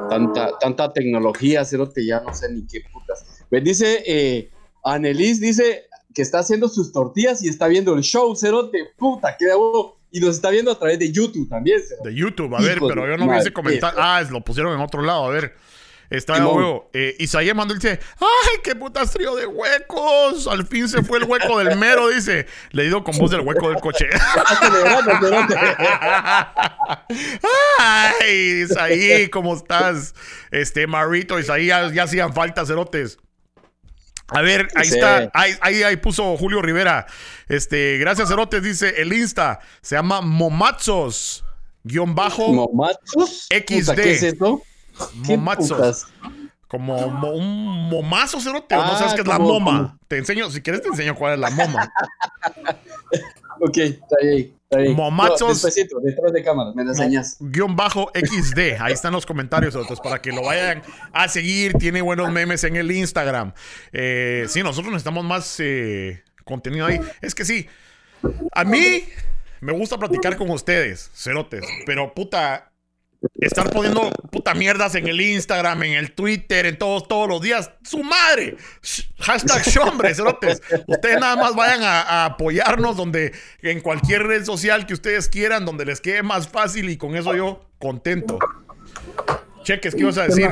[0.09, 3.43] Tanta, tanta tecnología, cerote, ya no sé ni qué putas.
[3.49, 4.49] Pues dice, eh,
[4.83, 9.45] Anelis dice que está haciendo sus tortillas y está viendo el show, cerote, puta, qué
[9.45, 9.99] de huevo.
[10.11, 12.09] Y nos está viendo a través de YouTube también, cerote.
[12.09, 13.99] De YouTube, a ver, Hijo pero yo no vi ese comentario.
[14.01, 15.55] Ah, es- lo pusieron en otro lado, a ver.
[16.09, 16.89] Está de huevo.
[16.93, 20.47] Eh, Isaías mandó y dice: ¡Ay, qué putas trío de huecos!
[20.47, 22.45] Al fin se fue el hueco del mero, dice.
[22.71, 24.07] Leído con voz del hueco del coche.
[27.79, 30.13] ¡Ay, Isaí, ¿cómo estás?
[30.51, 33.17] Este, Marito, Isaí, ya, ya hacían falta, cerotes.
[34.29, 34.95] A ver, ahí Sí.
[34.95, 35.29] está.
[35.33, 37.05] Ahí, ahí, ahí puso Julio Rivera.
[37.47, 39.59] Este, gracias, cerotes, dice el Insta.
[39.81, 41.43] Se llama Momazos.
[41.83, 42.53] Guión bajo.
[42.53, 43.47] ¿Momachos?
[43.49, 43.95] XD.
[43.95, 44.61] ¿Qué es eso?
[45.25, 46.07] ¿Qué Momazos.
[46.67, 48.75] Como mo- un momazo, cerote.
[48.75, 49.71] o no Ah, sabes qué es la moma.
[49.71, 51.91] como- Te enseño, si quieres, te enseño cuál es la moma.
[53.59, 54.53] Ok, está ahí.
[54.63, 54.95] Está ahí.
[54.95, 57.37] No, despacito, detrás de cámara, me la enseñas.
[57.39, 58.77] guion bajo XD.
[58.81, 60.81] Ahí están los comentarios, otros, para que lo vayan
[61.13, 61.73] a seguir.
[61.75, 63.53] Tiene buenos memes en el Instagram.
[63.93, 66.99] Eh, sí, nosotros necesitamos más eh, contenido ahí.
[67.21, 67.67] Es que sí,
[68.51, 69.03] a mí
[69.61, 72.71] me gusta platicar con ustedes, cerotes, pero puta.
[73.39, 77.71] Estar poniendo puta mierdas en el Instagram, en el Twitter, en todos, todos los días.
[77.83, 78.57] ¡Su madre!
[78.81, 80.61] Sh- Hashtag shombre, cerotes.
[80.87, 85.65] Ustedes nada más vayan a, a apoyarnos donde, en cualquier red social que ustedes quieran,
[85.65, 88.39] donde les quede más fácil y con eso yo contento.
[89.63, 90.49] Cheques, ¿qué ibas a decir?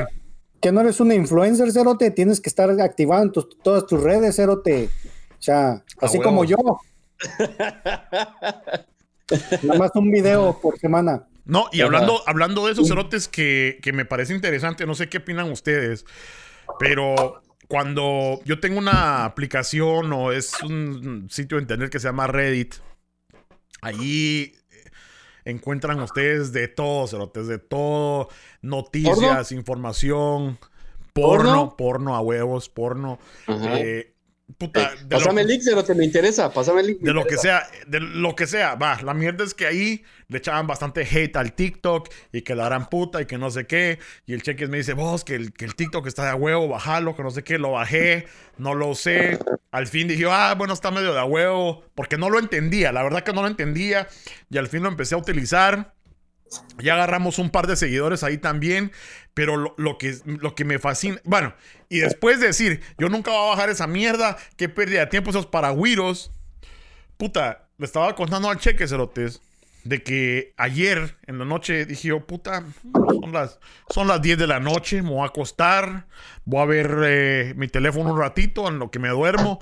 [0.60, 2.10] que no eres un influencer, cerote.
[2.12, 4.90] Tienes que estar activado en tus- todas tus redes, cerote.
[5.38, 6.56] O sea, así como yo.
[9.62, 11.24] Nada más un video por semana.
[11.44, 11.86] No, y Ajá.
[11.86, 16.04] hablando, hablando de esos cerotes que, que me parece interesante, no sé qué opinan ustedes,
[16.78, 22.26] pero cuando yo tengo una aplicación o es un sitio de internet que se llama
[22.26, 22.74] Reddit,
[23.80, 24.54] allí
[25.44, 28.28] encuentran ustedes de todo, cerotes, de todo,
[28.60, 30.58] noticias, información,
[31.12, 31.76] porno, ¿Porno?
[31.76, 33.18] porno a huevos, porno.
[33.48, 34.11] Eh,
[34.58, 36.52] puta, Eh, de lo- pásame el link, pero te me interesa.
[36.52, 37.00] Pásame el link.
[37.00, 40.38] de lo que sea, de lo que sea, va, la mierda es que ahí le
[40.38, 43.98] echaban bastante hate al TikTok y que la gran puta y que no sé qué.
[44.26, 46.68] Y el cheques me dice, vos, que el, que el TikTok está de a huevo,
[46.68, 48.26] bajalo, que no sé qué, lo bajé,
[48.58, 49.38] no lo usé.
[49.70, 53.02] Al fin dije, ah, bueno, está medio de a huevo, porque no lo entendía, la
[53.02, 54.08] verdad que no lo entendía.
[54.50, 55.94] Y al fin lo empecé a utilizar.
[56.78, 58.92] Ya agarramos un par de seguidores ahí también,
[59.34, 61.54] pero lo, que, lo que me fascina, bueno,
[61.88, 65.30] y después de decir, yo nunca voy a bajar esa mierda, qué pérdida de tiempo
[65.30, 66.32] esos paragüiros,
[67.16, 69.40] puta, le estaba contando al cheque, cerotes,
[69.84, 72.64] de que ayer en la noche dije puta,
[73.20, 76.06] son las, son las 10 de la noche, me voy a acostar,
[76.44, 79.60] voy a ver eh, mi teléfono un ratito en lo que me duermo.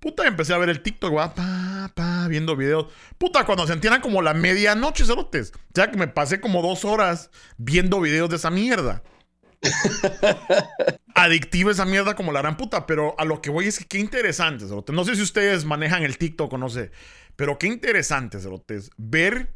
[0.00, 2.86] Puta, empecé a ver el TikTok, va, pa, pa, viendo videos.
[3.18, 5.52] Puta, cuando se entiendan como la medianoche, cerotes.
[5.54, 9.02] O sea, que me pasé como dos horas viendo videos de esa mierda.
[11.14, 13.98] Adictiva esa mierda como la gran puta, pero a lo que voy es que qué
[13.98, 14.94] interesante, cerotes.
[14.94, 16.92] No sé si ustedes manejan el TikTok o no sé,
[17.36, 19.54] pero qué interesante, cerotes, ver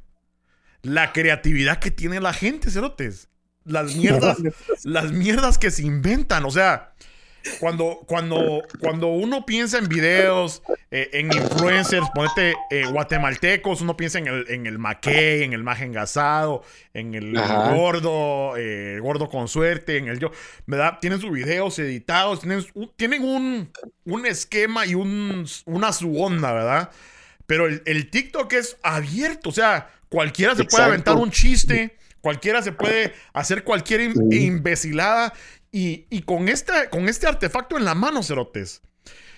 [0.82, 3.28] la creatividad que tiene la gente, cerotes.
[3.64, 4.36] Las mierdas,
[4.84, 6.94] las mierdas que se inventan, o sea,
[7.60, 14.18] cuando, cuando, cuando uno piensa en videos, eh, en influencers, ponete eh, guatemaltecos, uno piensa
[14.18, 17.70] en el, en el maquey, en el maje engasado, en el Ajá.
[17.74, 20.30] gordo, eh, gordo con suerte, en el yo,
[20.66, 20.98] ¿verdad?
[21.00, 23.70] Tienen sus videos editados, tienen, un- tienen un,
[24.04, 26.90] un esquema y un, una su onda, ¿verdad?
[27.46, 32.62] Pero el, el TikTok es abierto, o sea, cualquiera se puede aventar un chiste, cualquiera
[32.62, 35.34] se puede hacer cualquier imbecilada
[35.76, 38.80] y, y con, este, con este artefacto en la mano, cerotes,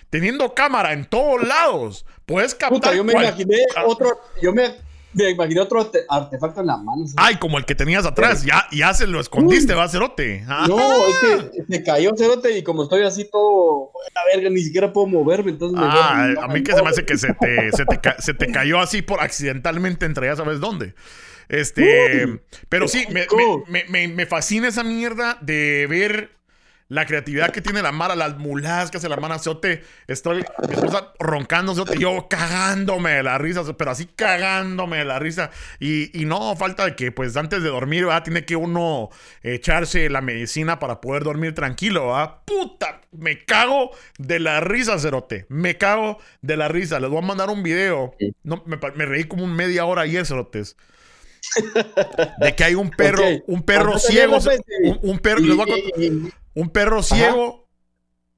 [0.09, 2.69] teniendo cámara en todos lados, puedes captar.
[2.79, 4.75] Puta, yo me cual- imaginé Ah, otro, yo me,
[5.13, 7.05] me imaginé otro arte- artefacto en la mano.
[7.17, 10.45] Ay, como el que tenías atrás, ya, ya se lo escondiste, va, cerote.
[10.47, 10.77] Ah, No,
[11.07, 15.07] es que se cayó cerote y como estoy así todo, la verga, ni siquiera puedo
[15.07, 17.85] moverme, entonces mejor Ah, a me mí que se me hace que se te, se
[17.85, 20.93] te, se te cayó así por accidentalmente entre ya sabes dónde.
[21.49, 22.39] Este,
[22.69, 23.25] pero sí, me,
[23.67, 26.31] me- me- me fascina esa mierda de ver
[26.89, 29.83] la creatividad que tiene la Mara, las muladas que hace la Mara Cerote.
[30.07, 35.19] Estoy, mi esposa roncando, Cerote, yo cagándome de la risa, pero así cagándome de la
[35.19, 35.51] risa.
[35.81, 38.23] Y, y no falta de que, pues, antes de dormir, ¿verdad?
[38.23, 39.09] Tiene que uno
[39.43, 42.35] echarse la medicina para poder dormir tranquilo, ¿verdad?
[42.45, 45.45] Puta, me cago de la risa, Cerote.
[45.49, 46.99] Me cago de la risa.
[47.01, 48.13] Les voy a mandar un video.
[48.43, 50.77] No, me, reí como media hora ayer, Cerotes.
[52.39, 54.37] De que hay un perro, un perro ciego,
[54.83, 57.67] un, un perro, Y- contar- y- un perro ciego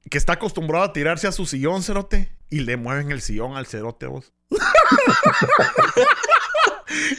[0.09, 3.65] que está acostumbrado a tirarse a su sillón, cerote, y le mueven el sillón al
[3.67, 4.33] cerote, vos.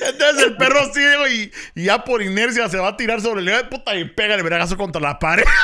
[0.02, 3.46] Entonces el perro ciego y, y ya por inercia se va a tirar sobre el
[3.46, 5.44] león, puta, y pega el vergazo contra la pared.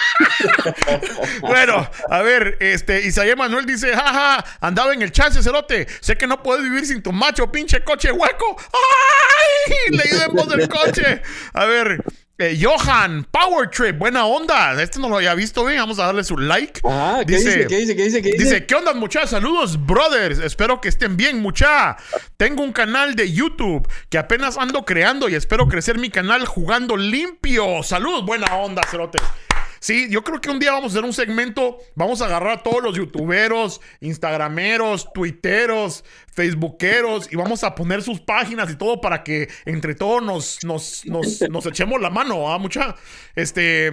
[1.40, 5.86] bueno, a ver, este, Isaías Manuel dice, jaja, andaba en el chance, cerote.
[6.00, 8.56] Sé que no puedes vivir sin tu macho, pinche coche hueco.
[8.72, 9.96] ¡Ay!
[9.96, 11.22] Le en voz del coche.
[11.52, 12.02] A ver,
[12.38, 14.80] eh, Johan, Power Trip, buena onda.
[14.82, 16.80] Este no lo había visto bien, vamos a darle su like.
[16.88, 17.66] Ajá, ¿qué Dice- dice?
[17.66, 17.96] ¿Qué dice?
[17.96, 18.22] ¿Qué dice?
[18.22, 18.44] ¿Qué dice?
[18.44, 19.30] Dice, ¿qué onda, muchachos?
[19.30, 20.38] Saludos, brothers.
[20.38, 21.96] Espero que estén bien, mucha.
[22.36, 26.96] Tengo un canal de YouTube que apenas ando creando y espero crecer mi canal jugando
[26.96, 27.82] limpio.
[27.82, 29.22] Saludos, buena onda, cerotes.
[29.80, 32.62] Sí, yo creo que un día vamos a hacer un segmento, vamos a agarrar a
[32.62, 39.24] todos los youtuberos, instagrameros, tuiteros, facebookeros y vamos a poner sus páginas y todo para
[39.24, 42.94] que entre todos nos, nos, nos, nos echemos la mano, ¿ah, mucha?
[43.34, 43.90] Este...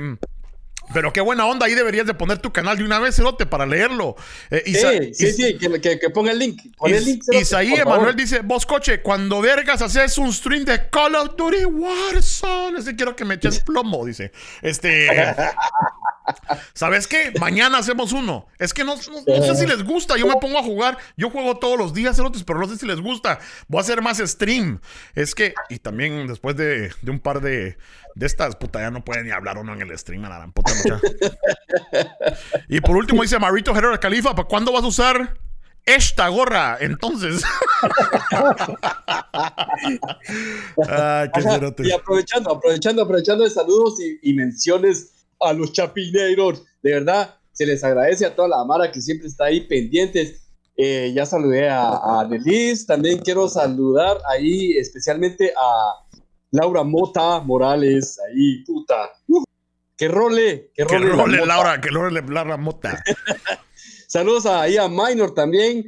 [0.93, 3.65] Pero qué buena onda, ahí deberías de poner tu canal de una vez, Cerote, para
[3.65, 4.15] leerlo.
[4.49, 6.61] Eh, Isa- Sí, sí, Is- sí, que, que, que ponga el link.
[6.77, 7.23] Pon el link.
[7.23, 11.65] cerote, Isaí Emanuel dice, vos coche, cuando vergas haces un stream de Call of Duty
[11.65, 14.31] Warzone, ese quiero que me eches plomo, dice.
[14.61, 15.07] Este...
[16.73, 17.31] ¿Sabes qué?
[17.39, 18.47] Mañana hacemos uno.
[18.59, 20.17] Es que no, no- no sé si les gusta.
[20.17, 20.97] Yo me pongo a jugar.
[21.15, 23.39] Yo juego todos los días, pero no sé si les gusta.
[23.67, 24.79] Voy a hacer más stream.
[25.15, 27.77] Es que, y también después de, de un par de,
[28.15, 30.73] de estas, puta, ya no puede ni hablar uno en el stream, a la puta
[30.75, 30.99] mucha.
[32.67, 35.37] Y por último dice Marito Herrera Califa, ¿para cuándo vas a usar
[35.85, 36.77] esta gorra?
[36.81, 37.43] Entonces.
[40.89, 41.87] Ay, qué Ajá, cerotes.
[41.87, 46.63] Y aprovechando, aprovechando, aprovechando de saludos y, y menciones a los chapineros.
[46.81, 50.41] De verdad, se les agradece a toda la Mara que siempre está ahí pendientes.
[50.75, 52.29] Eh, ya saludé a, a
[52.85, 56.07] también quiero saludar ahí especialmente a
[56.51, 59.09] Laura Mota Morales, ahí, puta.
[59.27, 59.43] Uh,
[59.97, 60.71] ¡Qué role!
[60.75, 61.45] ¡Qué Que role!
[61.45, 63.03] Laura, que role Laura Mota.
[64.07, 65.83] Saludos ahí a Minor también,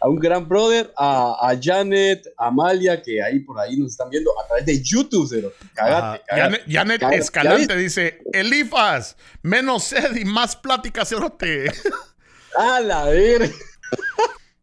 [0.00, 4.10] a un gran brother, a, a Janet, a Amalia, que ahí por ahí nos están
[4.10, 5.52] viendo a través de YouTube, cero.
[5.74, 6.22] Cagate.
[6.28, 7.18] Janet, Janet Cagate.
[7.20, 11.70] Escalante ¿Ya dice: Elifas, menos sed y más plática, cerote.
[12.58, 13.50] A la ver.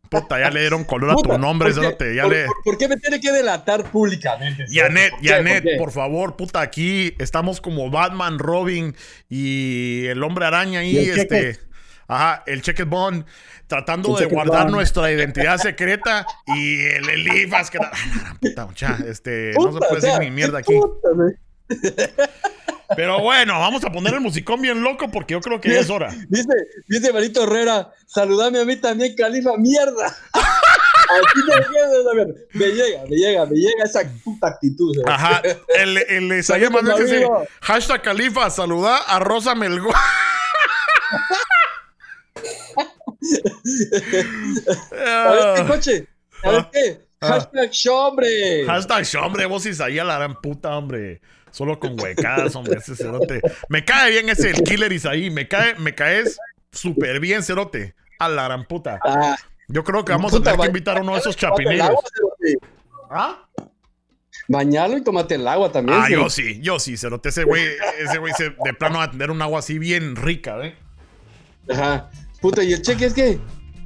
[0.09, 2.15] Puta, ya le dieron color a tu nombre, ¿por qué- cerote.
[2.15, 2.45] Ya por, le.
[2.63, 4.65] por- qué me tiene que delatar públicamente?
[4.69, 5.11] Janet.
[5.23, 8.95] Janet, ¿Por favor, puta, aquí estamos como Batman, Robin
[9.27, 11.59] y el hombre araña Y ahí, este.
[12.08, 13.26] Ajá, el Checket Bond,
[13.68, 14.76] tratando El de guardar Bond.
[14.76, 17.78] nuestra identidad secreta y el Elifas que.
[17.80, 18.97] ¡Ah, puta, mucha!
[19.08, 20.74] Este, no se puede o sea, decir ni mierda aquí.
[20.74, 21.10] puta.
[22.95, 25.89] Pero bueno, vamos a poner el musicón bien loco porque yo creo que ya es
[25.89, 26.14] hora.
[26.30, 26.47] Dice,
[26.88, 30.16] dice Marito Herrera, saludame a mí también, Califa, mierda.
[31.14, 31.20] Me
[31.74, 34.97] llega, a ver, me llega, me llega, me llega esa puta actitud.
[34.97, 35.04] ¿eh?
[35.06, 35.41] Ajá,
[35.78, 37.45] el, el Saludos, Manuel dice, amigo.
[37.62, 39.91] hashtag Califa, saluda a Rosa Melgo.
[44.89, 46.07] ¿Sabes qué, coche?
[46.41, 47.01] ¿Sabes qué?
[47.21, 47.28] Ah.
[47.28, 48.65] Hashtag hombre.
[48.65, 51.21] Hashtag hombre, vos Isaías la gran puta, hombre.
[51.51, 53.39] Solo con huecadas, hombre, ese cerote.
[53.69, 55.30] Me cae bien ese el killer Isaí.
[55.30, 56.38] Me cae, me caes
[56.71, 57.95] súper bien, cerote.
[58.19, 58.99] A la gran puta.
[59.05, 61.99] Ah, Yo creo que vamos puta, a tener que invitar a uno de esos chapineros.
[63.09, 63.45] ¿Ah?
[64.47, 65.99] Bañalo y tomate el agua también.
[66.01, 67.30] Ah, yo sí, yo sí, cerote.
[67.30, 67.63] Ese güey,
[67.99, 70.76] ese güey se, de plano va a tener un agua así bien rica, ¿eh?
[71.69, 72.09] Ajá.
[72.44, 73.39] Puta, ¿y el cheque es que?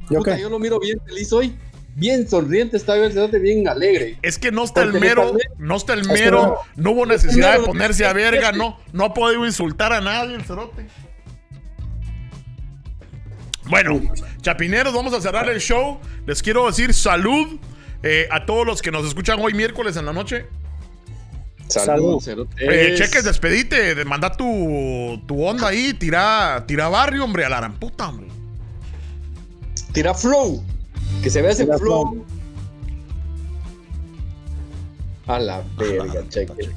[0.10, 0.42] ¿Yo Puta, qué?
[0.42, 1.56] yo lo miro bien feliz hoy.
[1.96, 4.18] Bien sonriente está el cerote, bien alegre.
[4.22, 6.42] Es que no está el mero, no está el que mero,
[6.76, 10.36] no- no hubo necesidad de ponerse a verga, no, no ha podido insultar a nadie
[10.36, 10.86] el cerote.
[13.70, 14.02] Bueno,
[14.42, 16.00] chapineros, vamos a cerrar el show.
[16.26, 17.60] Les quiero decir salud
[18.04, 20.46] eh, a todos los que nos escuchan hoy miércoles en la noche.
[21.68, 22.20] Salud.
[22.22, 22.56] cerote.
[22.64, 27.50] Eh, Es- cheques, despedite, de- manda tu, tu onda ahí, tira, tira barrio, hombre, a
[27.50, 28.28] la gran puta, hombre.
[29.98, 30.62] Tira flow.
[31.24, 31.80] Que se vea ese flow.
[31.80, 32.26] flow.
[35.26, 36.70] A la verga, cheque.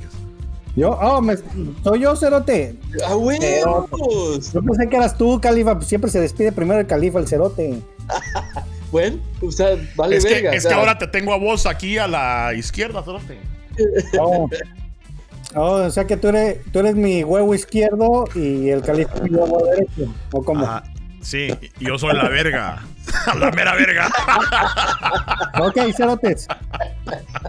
[0.74, 1.36] Yo, oh, me-
[1.84, 2.76] soy yo, Cerote.
[3.06, 4.54] ¡A huevos!
[4.54, 5.78] Yo pensé que eras tú, Califa.
[5.82, 7.78] Siempre se despide primero el Califa, el Cerote.
[8.90, 10.50] Bueno, o sea, vale es que, verga.
[10.52, 13.38] es o que ahora te tengo a vos aquí a la izquierda, cerote.
[14.18, 14.48] Oh.
[15.54, 19.22] Oh, o sea que tú eres, tú eres mi huevo izquierdo y el Califa es
[19.22, 20.12] mi huevo derecho.
[20.32, 20.64] ¿O cómo?
[20.64, 20.82] Ajá.
[21.20, 22.82] Sí, y yo soy la verga.
[23.38, 24.08] la mera verga.
[25.60, 26.46] Ok, cerotes.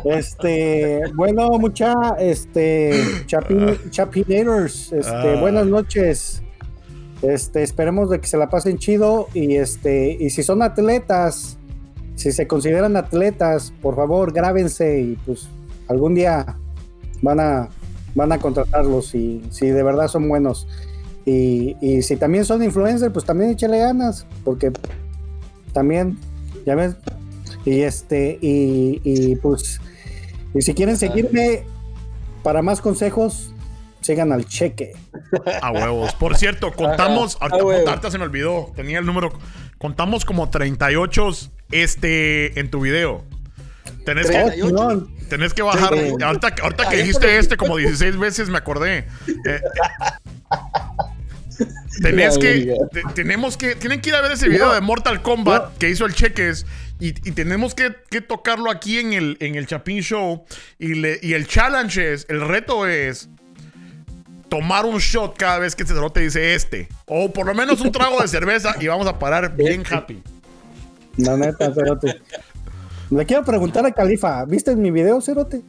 [0.05, 2.91] Este, bueno, mucha, este,
[3.26, 3.55] chapi,
[3.89, 5.39] chapinators, este, Ah.
[5.39, 6.41] buenas noches.
[7.22, 11.57] Este, esperemos de que se la pasen chido y este, y si son atletas,
[12.15, 15.47] si se consideran atletas, por favor, grábense y pues
[15.88, 16.57] algún día
[17.22, 17.69] van a,
[18.15, 20.67] van a contratarlos y si de verdad son buenos.
[21.26, 24.72] Y, y si también son influencers, pues también échale ganas, porque
[25.72, 26.17] también,
[26.65, 26.95] ya ves,
[27.65, 29.80] y este, y, y pues,
[30.53, 31.63] y si quieren seguirme
[32.43, 33.53] para más consejos,
[34.01, 34.93] sigan al cheque.
[35.61, 36.13] A huevos.
[36.15, 37.38] Por cierto, contamos.
[37.39, 38.72] Ajá, ahorita, se me olvidó.
[38.76, 39.32] Tenía el número.
[39.78, 41.30] Contamos como 38
[41.72, 43.24] este, en tu video.
[44.05, 44.67] Tenés que, 38.
[44.67, 45.93] Simón, tenés que bajar.
[45.93, 49.07] Ahorita, ahorita que dijiste este como 16 veces, me acordé.
[49.45, 49.61] Eh,
[52.01, 52.88] tenés La que, verga.
[52.91, 56.05] te- tenemos que, tienen que ir a ver ese video de Mortal Kombat que hizo
[56.05, 56.66] el Cheques
[56.99, 60.43] y, y tenemos que, que tocarlo aquí en el, en el Chapin Show
[60.80, 63.30] y, le, y el challenge es, el reto es
[64.49, 67.91] tomar un shot cada vez que este te dice este o por lo menos un
[67.91, 70.22] trago de cerveza y vamos a parar bien happy.
[71.18, 72.22] la neta, Cerote.
[73.09, 75.62] Le quiero preguntar a Califa, ¿viste mi video, Cerote?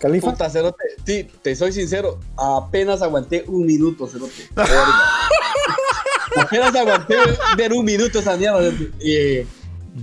[0.00, 0.30] Califa.
[0.32, 0.84] Puta, cerote.
[1.04, 2.18] Sí, te soy sincero.
[2.36, 4.48] Apenas aguanté un minuto, cerote.
[6.36, 7.16] Apenas aguanté
[7.56, 8.60] ver un minuto esa mierda.
[9.00, 9.44] Y,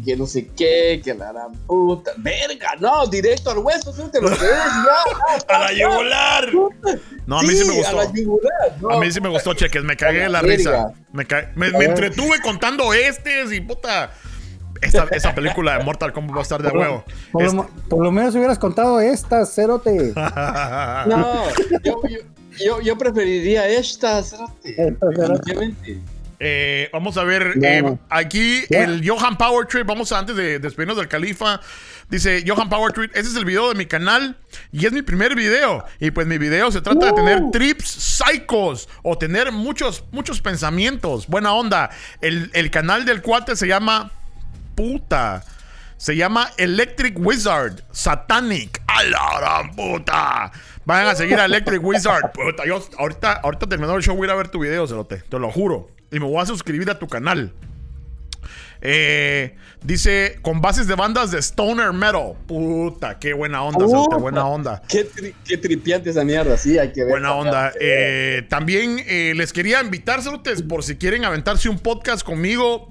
[0.06, 2.12] que no sé qué, que la gran puta.
[2.18, 5.48] Verga, no, directo al hueso, cerote, lo que es, ya.
[5.56, 6.50] ¡A la yugular!
[7.26, 7.96] No, a mí sí, me A gustó.
[7.98, 8.90] la yugular, no.
[8.92, 9.84] A mí sí me gustó, cheques.
[9.84, 10.58] Me cagué de la Verga.
[10.58, 10.94] risa.
[11.14, 14.12] Me, ca- me, me entretuve contando estes y puta.
[14.82, 17.04] Esa, esa película de Mortal Kombat va a estar de huevo.
[17.32, 20.14] Por lo, Este- por lo menos hubieras contado esta, Cerote.
[21.08, 21.44] No,
[21.84, 22.18] yo, yo,
[22.66, 24.76] yo, yo preferiría esta, cerote.
[25.02, 26.00] Definitivamente.
[26.40, 30.98] Eh, vamos a ver, eh, aquí el Johan Power Trip, vamos a, antes de despedirnos
[30.98, 31.60] del Califa,
[32.12, 34.38] dice Johan Power Trip, ese es el video de mi canal
[34.72, 35.84] y es mi primer video.
[36.00, 41.26] Y pues mi video se trata de tener trips psicos o tener muchos, muchos pensamientos,
[41.26, 41.90] buena onda.
[42.22, 44.12] El, el canal del cuate se llama
[44.78, 45.44] puta.
[45.98, 48.80] Se llama Electric Wizard Satanic.
[48.88, 50.52] ¡A la gran puta!
[50.86, 52.32] Vayan a seguir a Electric Wizard.
[52.34, 55.18] Puta, yo ahorita, ahorita terminando el show voy a ir a ver tu video, Cerote.
[55.28, 55.90] Te lo juro.
[56.12, 57.52] Y me voy a suscribir a tu canal.
[58.80, 62.36] Eh, dice, con bases de bandas de Stoner Metal.
[62.46, 64.18] Puta, qué buena onda, Cerote, Puta.
[64.18, 64.82] buena onda.
[64.88, 67.10] Qué, tri- qué tripiante esa mierda, sí, hay que ver.
[67.10, 67.74] Buena onda.
[67.82, 72.88] Eh, también eh, les quería invitar, cerotes, por si quieren aventarse un podcast conmigo.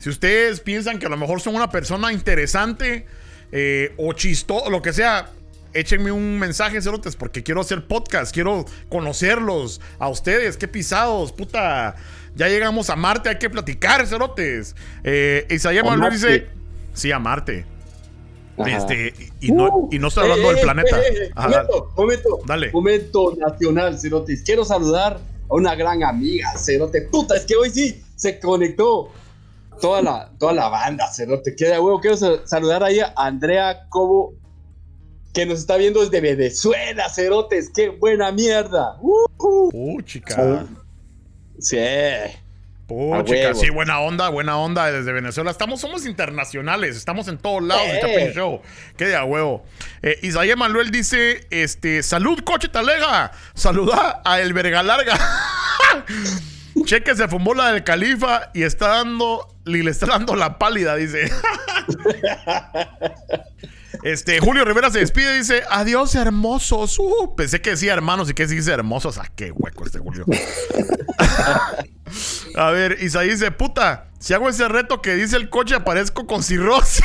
[0.00, 3.06] Si ustedes piensan que a lo mejor son una persona interesante
[3.52, 5.30] eh, o chistoso, lo que sea,
[5.74, 10.56] échenme un mensaje, cerotes, porque quiero hacer podcast, quiero conocerlos a ustedes.
[10.56, 11.94] Qué pisados, puta.
[12.34, 14.74] Ya llegamos a Marte, hay que platicar, cerotes.
[15.04, 16.46] Eh, Isaías A Manuel dice.
[16.94, 17.66] Sí, a Marte.
[18.58, 18.76] Ajá.
[18.76, 20.98] Este, y, no, y no estoy hablando Eh, del eh, planeta.
[20.98, 22.38] eh, eh, Ajá, momento, momento.
[22.46, 22.72] Dale.
[22.72, 24.42] Momento nacional, Cerotis.
[24.42, 27.02] Quiero saludar a una gran amiga, Cerote.
[27.02, 29.12] Puta, es que hoy sí se conectó
[29.80, 31.54] toda la, toda la banda, Cerote.
[31.56, 32.00] Queda huevo.
[32.00, 34.34] Quiero sal- saludar ahí a Andrea Cobo,
[35.34, 37.70] que nos está viendo desde Venezuela, Cerotes.
[37.74, 38.96] Qué buena mierda.
[39.00, 39.70] Uh, uh.
[39.72, 40.66] Uh, chica.
[41.58, 41.78] Sí.
[42.86, 45.52] Puchica, sí, buena onda, buena onda desde Venezuela.
[45.52, 48.60] Estamos, somos internacionales, estamos en todos lados de Chapin Show.
[48.96, 49.62] Qué de a huevo.
[50.02, 53.30] Eh, Isaías Manuel dice: este, Salud, coche talega.
[53.54, 55.16] Saluda a El Verga Larga.
[56.84, 59.48] Cheque se fumó la del califa y está dando.
[59.66, 61.30] Y le está dando la pálida, dice.
[64.02, 66.98] Este, Julio Rivera se despide y dice, adiós hermosos.
[66.98, 69.18] Uh, pensé que decía hermanos y que dice hermosos.
[69.18, 70.24] ¿A ah, qué hueco este Julio?
[72.56, 76.42] A ver, Isaí dice, puta, si hago ese reto que dice el coche, aparezco con
[76.42, 77.02] cirrosis.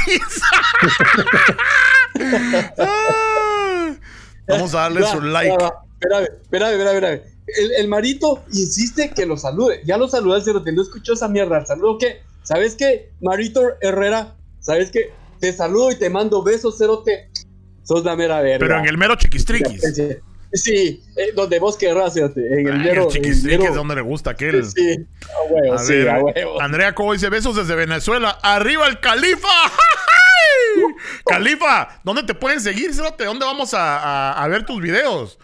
[4.48, 5.58] Vamos a darle su like.
[6.00, 9.82] Espérame, espérame, espérame, El, marito insiste que lo salude.
[9.86, 11.60] Ya lo saludé al cerote, no escuchó esa mierda.
[11.60, 12.22] ¿El saludo qué?
[12.44, 13.12] ¿Sabes qué?
[13.22, 15.12] Marito Herrera, ¿sabes qué?
[15.40, 17.30] Te saludo y te mando besos, cerote.
[17.84, 18.60] Sos la mera verga.
[18.60, 19.82] Pero en el mero chiquistriquis.
[20.54, 22.42] Sí, eh, donde vos querrás, cerote.
[22.42, 23.08] En el mero.
[23.10, 24.66] chiquistriquis es donde le gusta aquel.
[24.66, 26.62] Sí, a huevo, sí, a huevo.
[26.62, 28.40] Andrea Cobo dice besos desde Venezuela.
[28.42, 29.50] ¡Arriba el califa!
[31.26, 33.26] Califa, ¿dónde te pueden seguir, cerote?
[33.26, 35.40] ¿Dónde vamos a, a, ver tus videos?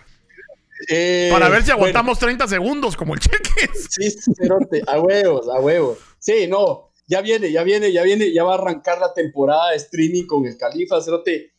[0.88, 3.70] Eh, Para ver si aguantamos 30 segundos como el cheque.
[3.90, 5.98] Sí, cerote, a huevos, a huevos.
[6.20, 9.78] Sí, no, ya viene, ya viene, ya viene, ya va a arrancar la temporada de
[9.78, 11.52] streaming con el Califa, Cerote.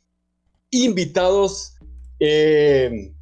[0.71, 1.75] Invitados,
[2.19, 3.13] eh,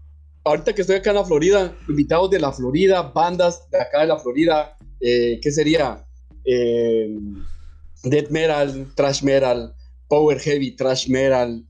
[0.45, 4.07] ahorita que estoy acá en la Florida, invitados de la Florida, bandas de acá de
[4.07, 6.05] la Florida, eh, ¿qué sería?
[6.45, 7.19] Eh,
[8.05, 9.75] death metal, trash metal,
[10.09, 11.65] power heavy, trash metal,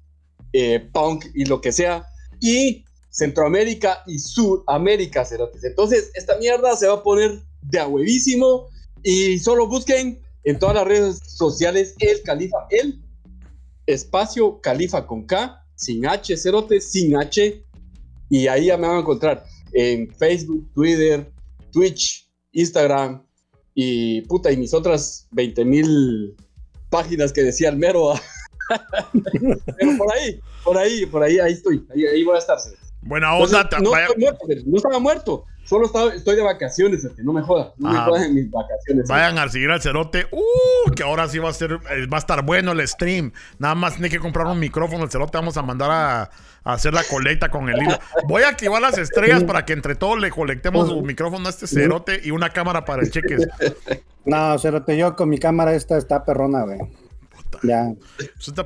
[0.93, 2.05] punk y lo que sea.
[2.41, 5.65] Y Centroamérica y Sudamérica, Cerotes.
[5.65, 8.69] Entonces, esta mierda se va a poner de a huevísimo.
[9.03, 13.03] Y solo busquen en todas las redes sociales el Califa, el
[13.87, 17.65] espacio Califa con K, sin H, cerote, sin H,
[18.29, 21.31] y ahí ya me van a encontrar en Facebook, Twitter,
[21.73, 23.25] Twitch, Instagram
[23.75, 26.37] y puta, y mis otras 20 mil
[26.91, 28.13] páginas que decía el mero.
[29.79, 32.59] Pero por ahí, por ahí, por ahí, ahí estoy, ahí, voy a estar.
[33.03, 33.69] Buena onda.
[33.81, 33.93] no,
[34.67, 37.69] no estaba muerto, Solo estoy de vacaciones, no me jodas.
[37.77, 39.09] No me jodas en mis vacaciones.
[39.09, 40.27] Vayan a seguir al cerote.
[40.33, 43.33] Uh, que ahora sí va a ser, eh, va a estar bueno el stream.
[43.61, 45.05] Nada más tiene que comprar un micrófono.
[45.05, 46.31] El cerote vamos a mandar a,
[46.65, 47.97] hacer la colecta con el hilo.
[48.27, 51.69] Voy a activar las estrellas para que entre todos le colectemos un micrófono a este
[51.69, 53.47] cerote y una cámara para el cheques.
[54.25, 56.79] No, cerote, yo con mi cámara esta está perrona, güey.
[57.63, 57.93] Ya.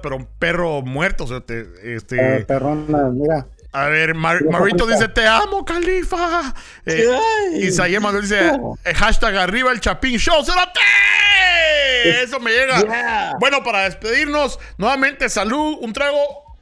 [0.03, 1.66] pero un perro muerto, cerote.
[1.82, 2.39] Este.
[2.39, 3.47] Eh, perrona, mira.
[3.75, 6.55] A ver, Marito dice, te amo, Califa.
[6.87, 7.09] Eh,
[7.55, 8.53] Isaías Manuel dice,
[8.85, 10.79] eh, hashtag arriba el Chapín Show, ¡Cerote!
[12.22, 13.35] Eso me llega.
[13.41, 16.57] Bueno, para despedirnos, nuevamente, salud, un trago.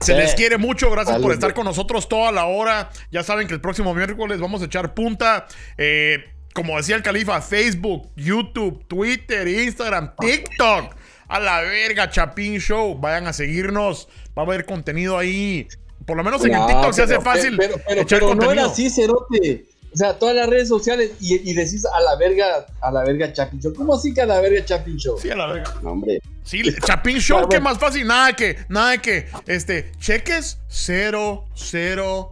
[0.00, 2.90] Se les quiere mucho, gracias por estar con nosotros toda la hora.
[3.10, 5.46] Ya saben que el próximo miércoles vamos a echar punta.
[5.78, 10.94] Eh, como decía el Califa, Facebook, YouTube, Twitter, Instagram, TikTok.
[11.28, 12.98] A la verga, Chapín Show.
[12.98, 15.66] Vayan a seguirnos va a haber contenido ahí.
[16.06, 17.56] Por lo menos en el TikTok se hace fácil.
[17.56, 17.76] Pero,
[18.08, 19.66] pero, no era así, Cerote.
[19.92, 23.60] O sea, todas las redes sociales y, decís a la verga, a la verga Chapin
[23.60, 23.74] Show.
[23.74, 25.18] ¿Cómo así que a la verga Chapin Show?
[25.18, 25.74] Sí, a la verga.
[25.82, 26.20] No, hombre.
[26.44, 28.06] Sí, Chapin Show, ¿qué más fácil?
[28.06, 32.30] Nada que, nada que, este, cheques cero, cero,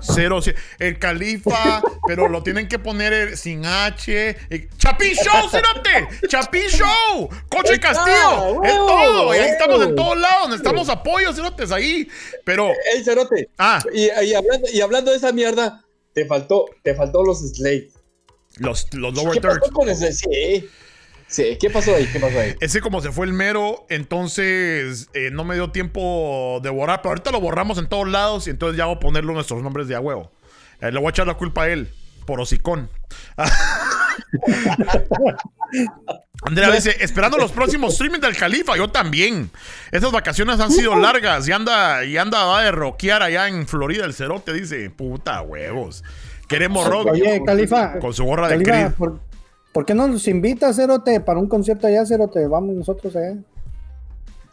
[0.00, 0.40] Cero,
[0.78, 4.36] el califa, pero lo tienen que poner sin H.
[4.78, 6.08] Chapín Show, cerote.
[6.28, 7.28] Chapín Show.
[7.48, 8.62] Coche Castillo.
[8.62, 9.34] Es todo.
[9.34, 10.48] Y ahí estamos en todos lados.
[10.48, 12.08] Necesitamos apoyo, cerotes, ahí.
[12.44, 12.68] Pero.
[12.94, 13.50] Ey, cerote.
[13.58, 13.82] Ah.
[13.92, 17.90] Y, hablando, y hablando de esa mierda, te faltó, te faltó los Slate.
[18.58, 20.18] Los, los Lower Thirds.
[20.18, 20.68] Sí.
[21.28, 22.06] Sí, ¿qué pasó ahí?
[22.06, 22.54] ¿Qué pasó ahí?
[22.60, 27.10] Ese como se fue el mero, entonces eh, no me dio tiempo de borrar, pero
[27.10, 30.00] ahorita lo borramos en todos lados y entonces ya hago ponerlo nuestros nombres de a
[30.00, 30.30] huevo.
[30.80, 31.92] Eh, le voy a echar la culpa a él,
[32.26, 32.88] por hocicón.
[36.42, 39.50] Andrea dice, esperando los próximos streaming del Califa, yo también.
[39.90, 44.04] Esas vacaciones han sido largas y anda, y anda va de rockear allá en Florida
[44.04, 46.04] el cerote, dice, puta huevos.
[46.46, 47.08] Queremos rock.
[47.10, 47.98] Oye, Califa.
[47.98, 48.92] Con su gorra de Creed.
[48.92, 49.18] ¿Por
[49.84, 52.46] qué no nos invita, Cerote, para un concierto allá, Cerote?
[52.46, 53.36] Vamos nosotros allá.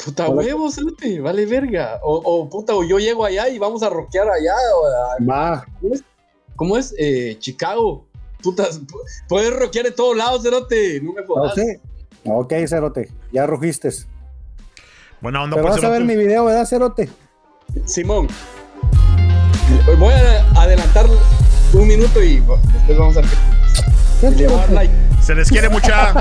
[0.03, 1.99] Puta huevo, Cerote, vale verga.
[2.03, 4.53] O, puta, o yo llego allá y vamos a rockear allá.
[5.29, 5.65] Va.
[6.55, 6.93] ¿Cómo es?
[6.97, 8.05] Eh, Chicago.
[8.41, 8.67] Puta,
[9.29, 10.99] puedes rockear en todos lados, Cerote.
[11.01, 11.53] No me jodas.
[11.55, 11.77] sí.
[12.25, 13.89] Ok, Cerote, ya rugiste.
[15.21, 17.09] Buena onda, Pero pues, vas a ver mi video, ¿verdad, Cerote?
[17.85, 18.27] Simón.
[19.97, 21.05] Voy a adelantar
[21.73, 23.53] un minuto y después vamos a ver
[25.23, 26.13] se les quiere mucha.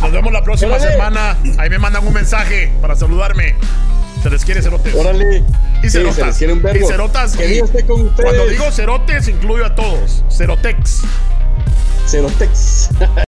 [0.00, 1.36] Nos vemos la próxima semana.
[1.56, 3.54] Ahí me mandan un mensaje para saludarme.
[4.22, 4.94] Se les quiere cerotes.
[4.94, 5.44] Órale.
[5.82, 6.42] Y cerotas.
[6.42, 7.36] y cerotas.
[7.36, 8.24] Que esté con ustedes.
[8.24, 10.24] Cuando digo cerotes, incluyo a todos.
[10.28, 11.02] Cerotex.
[12.06, 12.90] Cerotex.